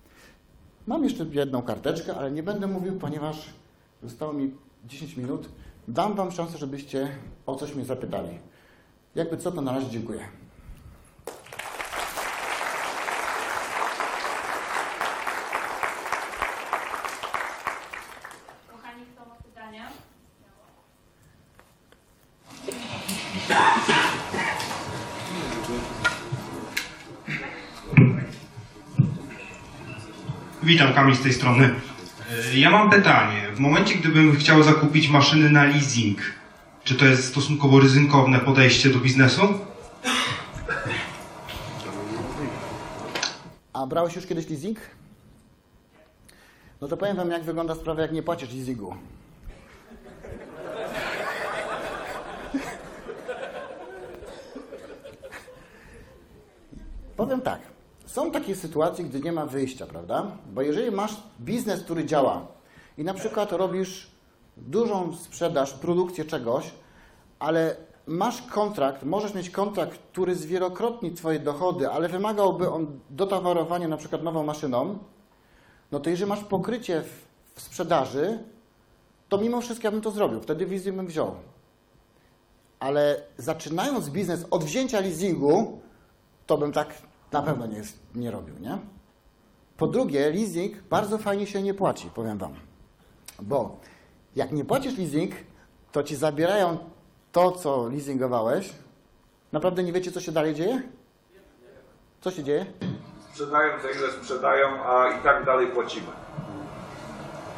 [0.86, 3.50] Mam jeszcze jedną karteczkę, ale nie będę mówił, ponieważ
[4.02, 4.54] zostało mi
[4.84, 5.48] 10 minut.
[5.88, 7.08] Dam Wam szansę, żebyście
[7.46, 8.38] o coś mnie zapytali.
[9.14, 10.20] Jakby co, to na razie dziękuję.
[18.70, 19.88] Kochani, kto ma pytania?
[30.64, 31.74] Witam, Kamil z tej strony.
[32.52, 33.42] E, Ja mam pytanie.
[33.54, 36.18] W momencie, gdybym chciał zakupić maszyny na leasing,
[36.84, 39.42] czy to jest stosunkowo ryzykowne podejście do biznesu?
[43.72, 44.78] A brałeś już kiedyś leasing?
[46.80, 48.94] No to powiem Wam, jak wygląda sprawa, jak nie płacisz leasingu.
[57.16, 57.73] Powiem tak.
[58.14, 60.26] Są takie sytuacje, gdy nie ma wyjścia, prawda?
[60.52, 62.46] Bo jeżeli masz biznes, który działa
[62.98, 64.10] i na przykład robisz
[64.56, 66.70] dużą sprzedaż, produkcję czegoś,
[67.38, 73.96] ale masz kontrakt, możesz mieć kontrakt, który zwielokrotni Twoje dochody, ale wymagałby on dotowarowania na
[73.96, 74.98] przykład nową maszyną,
[75.92, 78.38] no to jeżeli masz pokrycie w, w sprzedaży,
[79.28, 80.40] to mimo wszystko ja bym to zrobił.
[80.40, 81.34] Wtedy wizję bym wziął.
[82.80, 85.80] Ale zaczynając biznes od wzięcia leasingu,
[86.46, 86.94] to bym tak
[87.34, 87.82] na pewno nie,
[88.14, 88.78] nie robił, nie?
[89.76, 92.54] Po drugie, leasing bardzo fajnie się nie płaci, powiem Wam.
[93.42, 93.76] Bo
[94.36, 95.32] Jak nie płacisz leasing,
[95.92, 96.78] to ci zabierają
[97.32, 98.72] to, co leasingowałeś.
[99.52, 100.82] Naprawdę nie wiecie, co się dalej dzieje?
[102.20, 102.66] Co się dzieje?
[103.30, 106.06] Sprzedają za ile sprzedają, a i tak dalej płacimy.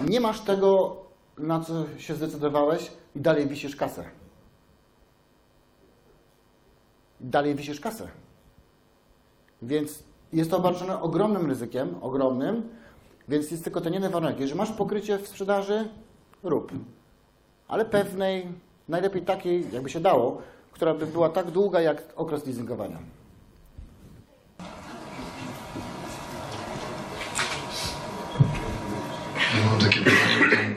[0.00, 0.96] Nie masz tego,
[1.38, 4.04] na co się zdecydowałeś i dalej wisisz kasę.
[7.20, 8.08] Dalej wisisz kasę.
[9.62, 10.02] Więc
[10.32, 12.68] jest to obarczone ogromnym ryzykiem, ogromnym,
[13.28, 14.40] więc jest tylko ten jeden warunek.
[14.40, 15.88] Jeżeli masz pokrycie w sprzedaży,
[16.42, 16.72] rób.
[17.68, 18.46] Ale pewnej,
[18.88, 20.42] najlepiej takiej, jakby się dało,
[20.72, 22.98] która by była tak długa jak okres leasingowania.
[29.70, 30.35] Mam takie pytanie,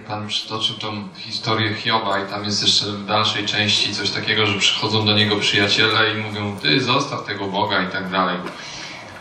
[0.09, 4.59] Pan przytoczył tą historię Hioba i tam jest jeszcze w dalszej części coś takiego, że
[4.59, 8.37] przychodzą do niego przyjaciele i mówią, ty zostaw tego Boga i tak dalej.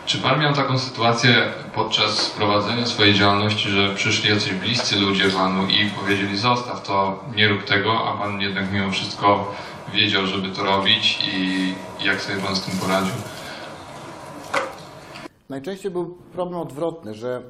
[0.05, 5.67] Czy Pan miał taką sytuację podczas prowadzenia swojej działalności, że przyszli jacyś bliscy ludzie Panu
[5.67, 9.55] i powiedzieli zostaw to, nie rób tego, a Pan jednak mimo wszystko
[9.93, 11.73] wiedział, żeby to robić i
[12.05, 13.13] jak sobie Pan z tym poradził?
[15.49, 17.41] Najczęściej był problem odwrotny, że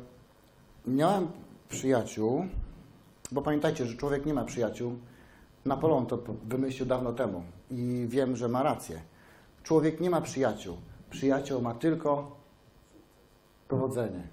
[0.87, 1.27] miałem
[1.69, 2.47] przyjaciół,
[3.31, 4.95] bo pamiętajcie, że człowiek nie ma przyjaciół.
[5.65, 9.01] Napoleon to wymyślił dawno temu i wiem, że ma rację.
[9.63, 10.77] Człowiek nie ma przyjaciół.
[11.09, 12.35] Przyjaciół ma tylko
[13.67, 14.27] powodzenie.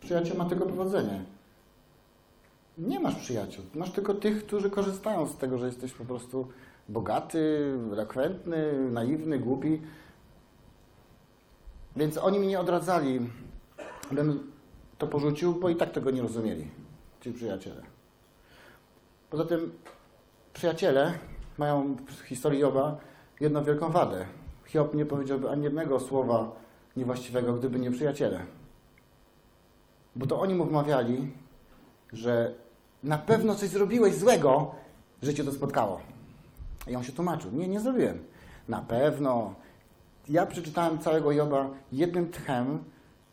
[0.00, 1.24] Przyjaciół ma tylko powodzenie.
[2.78, 3.64] Nie masz przyjaciół.
[3.74, 6.48] Masz tylko tych, którzy korzystają z tego, że jesteś po prostu
[6.88, 9.80] bogaty, elokwentny, naiwny, głupi.
[11.96, 13.20] Więc oni mi nie odradzali,
[14.12, 14.52] bym
[14.98, 16.68] to porzucił, bo i tak tego nie rozumieli,
[17.24, 17.82] ci przyjaciele.
[19.30, 19.72] Poza tym
[20.52, 21.18] przyjaciele
[21.58, 22.96] mają w historii Joba
[23.40, 24.26] jedną wielką wadę.
[24.66, 26.52] Hiob nie powiedziałby ani jednego słowa
[26.96, 28.46] niewłaściwego, gdyby nie przyjaciele.
[30.16, 31.32] Bo to oni mu wmawiali,
[32.12, 32.54] że
[33.02, 34.74] na pewno coś zrobiłeś złego,
[35.22, 36.00] że cię to spotkało.
[36.86, 37.52] I on się tłumaczył.
[37.52, 38.24] Nie, nie zrobiłem.
[38.68, 39.54] Na pewno.
[40.28, 42.84] Ja przeczytałem całego Joba jednym tchem,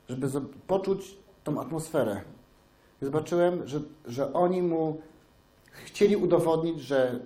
[0.10, 0.28] żeby
[0.68, 2.22] poczuć tą atmosferę.
[3.02, 5.02] Zobaczyłem, że, że oni mu
[5.86, 7.20] chcieli udowodnić, że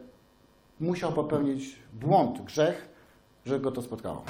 [0.80, 1.64] musiał popełnić
[1.94, 2.88] błąd, grzech,
[3.46, 4.24] że go to spotkało.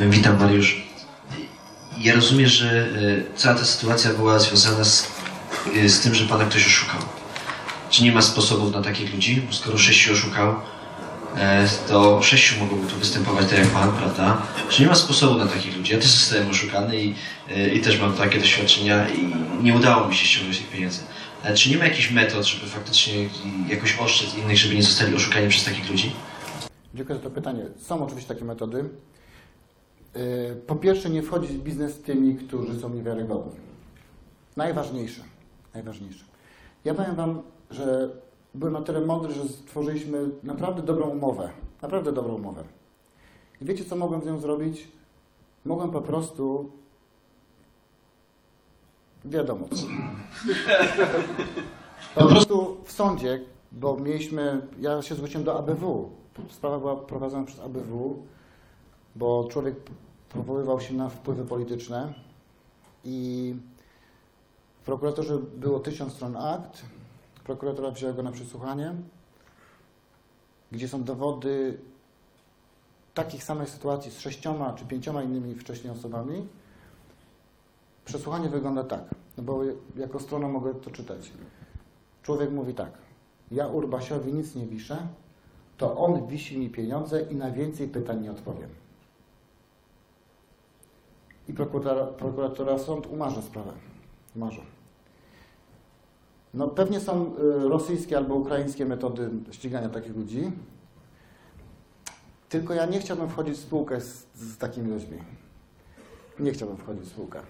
[0.00, 0.86] Witam Mariusz.
[1.98, 5.08] Ja rozumiem, że e, cała ta sytuacja była związana z,
[5.76, 7.00] e, z tym, że Pana ktoś oszukał.
[7.90, 9.42] Czy nie ma sposobów na takich ludzi?
[9.46, 10.54] Bo skoro sześciu oszukał,
[11.88, 14.42] to sześciu mogłoby tu występować tak jak Pan, prawda?
[14.68, 15.92] Czy nie ma sposobu na takich ludzi?
[15.92, 17.14] Ja też zostałem oszukany i,
[17.50, 21.00] e, i też mam takie doświadczenia i nie udało mi się ściągnąć tych pieniędzy.
[21.44, 23.28] Ale czy nie ma jakichś metod, żeby faktycznie
[23.68, 26.12] jakoś ostrzec innych, żeby nie zostali oszukani przez takich ludzi?
[26.94, 27.62] Dziękuję za to pytanie.
[27.78, 28.84] Są oczywiście takie metody.
[30.14, 33.52] Yy, Po pierwsze, nie wchodzić w biznes z tymi, którzy są niewiarygodni.
[34.56, 35.22] Najważniejsze.
[35.74, 36.24] Najważniejsze.
[36.84, 38.08] Ja powiem Wam, że
[38.54, 41.50] byłem na tyle mądry, że stworzyliśmy naprawdę dobrą umowę.
[41.82, 42.64] Naprawdę dobrą umowę.
[43.60, 44.88] I wiecie, co mogłem z nią zrobić?
[45.64, 46.70] Mogłem po prostu...
[49.24, 49.86] Wiadomo co.
[52.14, 53.40] Po prostu w sądzie,
[53.72, 56.10] bo mieliśmy, ja się zwróciłem do ABW.
[56.50, 58.22] Sprawa była prowadzona przez ABW,
[59.16, 59.74] bo człowiek
[60.28, 62.14] powoływał się na wpływy polityczne
[63.04, 63.54] i
[64.82, 66.82] w prokuratorze było tysiąc stron akt.
[67.44, 68.94] Prokuratora wzięła go na przesłuchanie,
[70.72, 71.78] gdzie są dowody
[73.14, 76.48] takich samych sytuacji z sześcioma czy pięcioma innymi wcześniej osobami.
[78.04, 79.60] Przesłuchanie wygląda tak, no bo
[79.96, 81.32] jako strona mogę to czytać.
[82.22, 82.92] Człowiek mówi tak,
[83.50, 85.06] ja Urbasiowi nic nie wiszę,
[85.76, 88.70] to on wisi mi pieniądze i na więcej pytań nie odpowiem.
[91.48, 93.72] I prokuratora, prokuratora sąd umarza sprawę.
[94.36, 94.62] Umarza.
[96.54, 100.52] No pewnie są y, rosyjskie albo ukraińskie metody ścigania takich ludzi.
[102.48, 105.18] Tylko ja nie chciałbym wchodzić w spółkę z, z takimi ludźmi.
[106.38, 107.40] Nie chciałbym wchodzić w spółkę.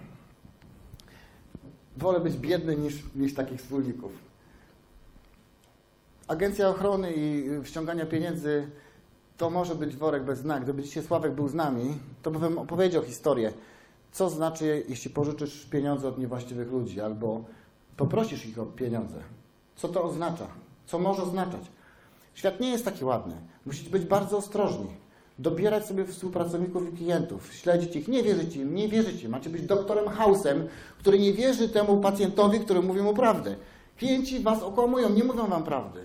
[1.96, 4.12] Wolę być biedny niż mieć takich wspólników.
[6.28, 8.70] Agencja ochrony i ściągania pieniędzy
[9.36, 10.61] to może być worek bez dna.
[10.61, 13.52] Gdyby dzisiaj Sławek był z nami, to bym opowiedział historię,
[14.12, 17.44] co znaczy, jeśli pożyczysz pieniądze od niewłaściwych ludzi albo
[17.97, 19.20] poprosisz ich o pieniądze.
[19.76, 20.47] Co to oznacza?
[20.86, 21.61] Co może oznaczać?
[22.34, 23.34] Świat nie jest taki ładny.
[23.66, 24.86] Musicie być bardzo ostrożni.
[25.38, 29.30] Dobierać sobie współpracowników i klientów, śledzić ich, nie wierzyć im, nie wierzyć im.
[29.30, 30.68] Macie być doktorem Hausem,
[30.99, 33.57] który nie wierzy temu pacjentowi, który mówi mu prawdę.
[33.97, 36.01] Klienci was okłamują, nie mówią wam prawdy.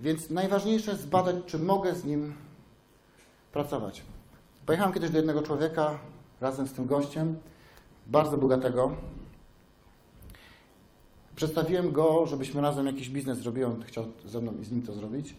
[0.00, 2.34] Więc najważniejsze jest zbadać, czy mogę z nim
[3.52, 4.02] pracować.
[4.66, 5.98] Pojechałem kiedyś do jednego człowieka
[6.40, 7.36] razem z tym gościem,
[8.06, 8.92] bardzo bogatego.
[11.36, 14.92] Przedstawiłem go, żebyśmy razem jakiś biznes zrobili, on chciał ze mną i z nim to
[14.92, 15.36] zrobić.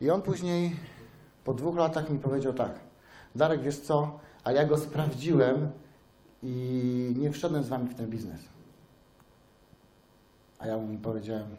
[0.00, 0.76] I on później,
[1.44, 2.80] po dwóch latach mi powiedział tak,
[3.34, 5.70] Darek, wiesz co, a ja go sprawdziłem
[6.42, 8.40] i nie wszedłem z wami w ten biznes.
[10.58, 11.56] A ja mu powiedziałem,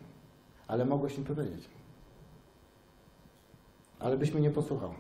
[0.68, 1.70] ale mogłeś mi powiedzieć.
[4.00, 4.94] Ale byś mnie nie posłuchał.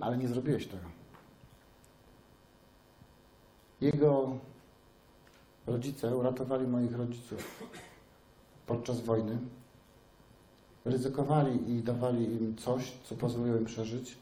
[0.00, 0.84] Ale nie zrobiłeś tego.
[3.80, 4.38] Jego
[5.66, 7.62] rodzice uratowali moich rodziców
[8.66, 9.38] podczas wojny.
[10.84, 14.18] Ryzykowali i dawali im coś, co pozwoliło im przeżyć.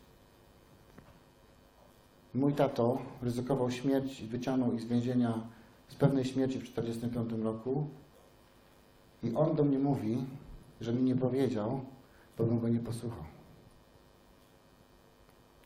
[2.35, 5.41] Mój tato ryzykował śmierć i wyciągnął ich z więzienia
[5.89, 7.87] z pewnej śmierci w 1945 roku.
[9.23, 10.25] I on do mnie mówi,
[10.81, 11.81] że mi nie powiedział,
[12.39, 13.25] bo bym go nie posłuchał.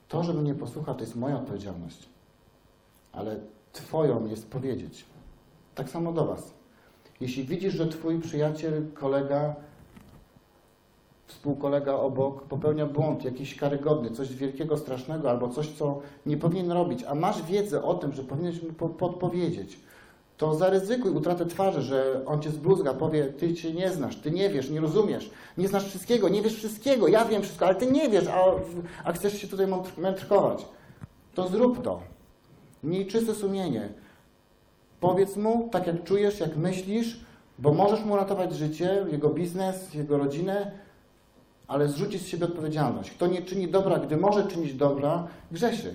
[0.09, 2.09] To, że mnie nie posłucha, to jest moja odpowiedzialność.
[3.13, 3.41] Ale
[3.73, 5.05] twoją jest powiedzieć.
[5.75, 6.55] Tak samo do was.
[7.21, 9.55] Jeśli widzisz, że twój przyjaciel, kolega,
[11.27, 17.05] współkolega obok popełnia błąd jakiś karygodny, coś wielkiego, strasznego, albo coś, co nie powinien robić,
[17.05, 19.79] a masz wiedzę o tym, że powinieneś mu po- podpowiedzieć,
[20.37, 24.51] to zaryzykuj utratę twarzy, że on cię zbluzga, powie, ty się nie znasz, ty nie
[24.51, 28.09] wiesz, nie rozumiesz, nie znasz wszystkiego, nie wiesz wszystkiego, ja wiem wszystko, ale ty nie
[28.09, 28.45] wiesz, a,
[29.05, 29.67] a chcesz się tutaj
[29.99, 30.67] mędrkować.
[31.35, 32.01] To zrób to.
[32.85, 33.89] Miej czyste sumienie.
[35.05, 37.21] Powiedz mu tak, jak czujesz, jak myślisz,
[37.59, 40.71] bo możesz mu uratować życie, jego biznes, jego rodzinę,
[41.69, 43.11] ale zrzucić z siebie odpowiedzialność.
[43.11, 45.95] Kto nie czyni dobra, gdy może czynić dobra, grzeszy.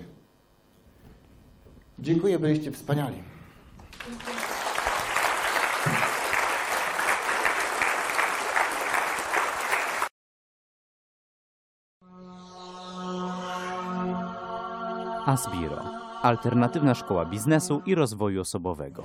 [1.98, 3.22] Dziękuję, byliście wspaniali.
[15.26, 15.89] Asbiro.
[16.22, 19.02] Alternatywna szkoła biznesu i rozwoju osobowego.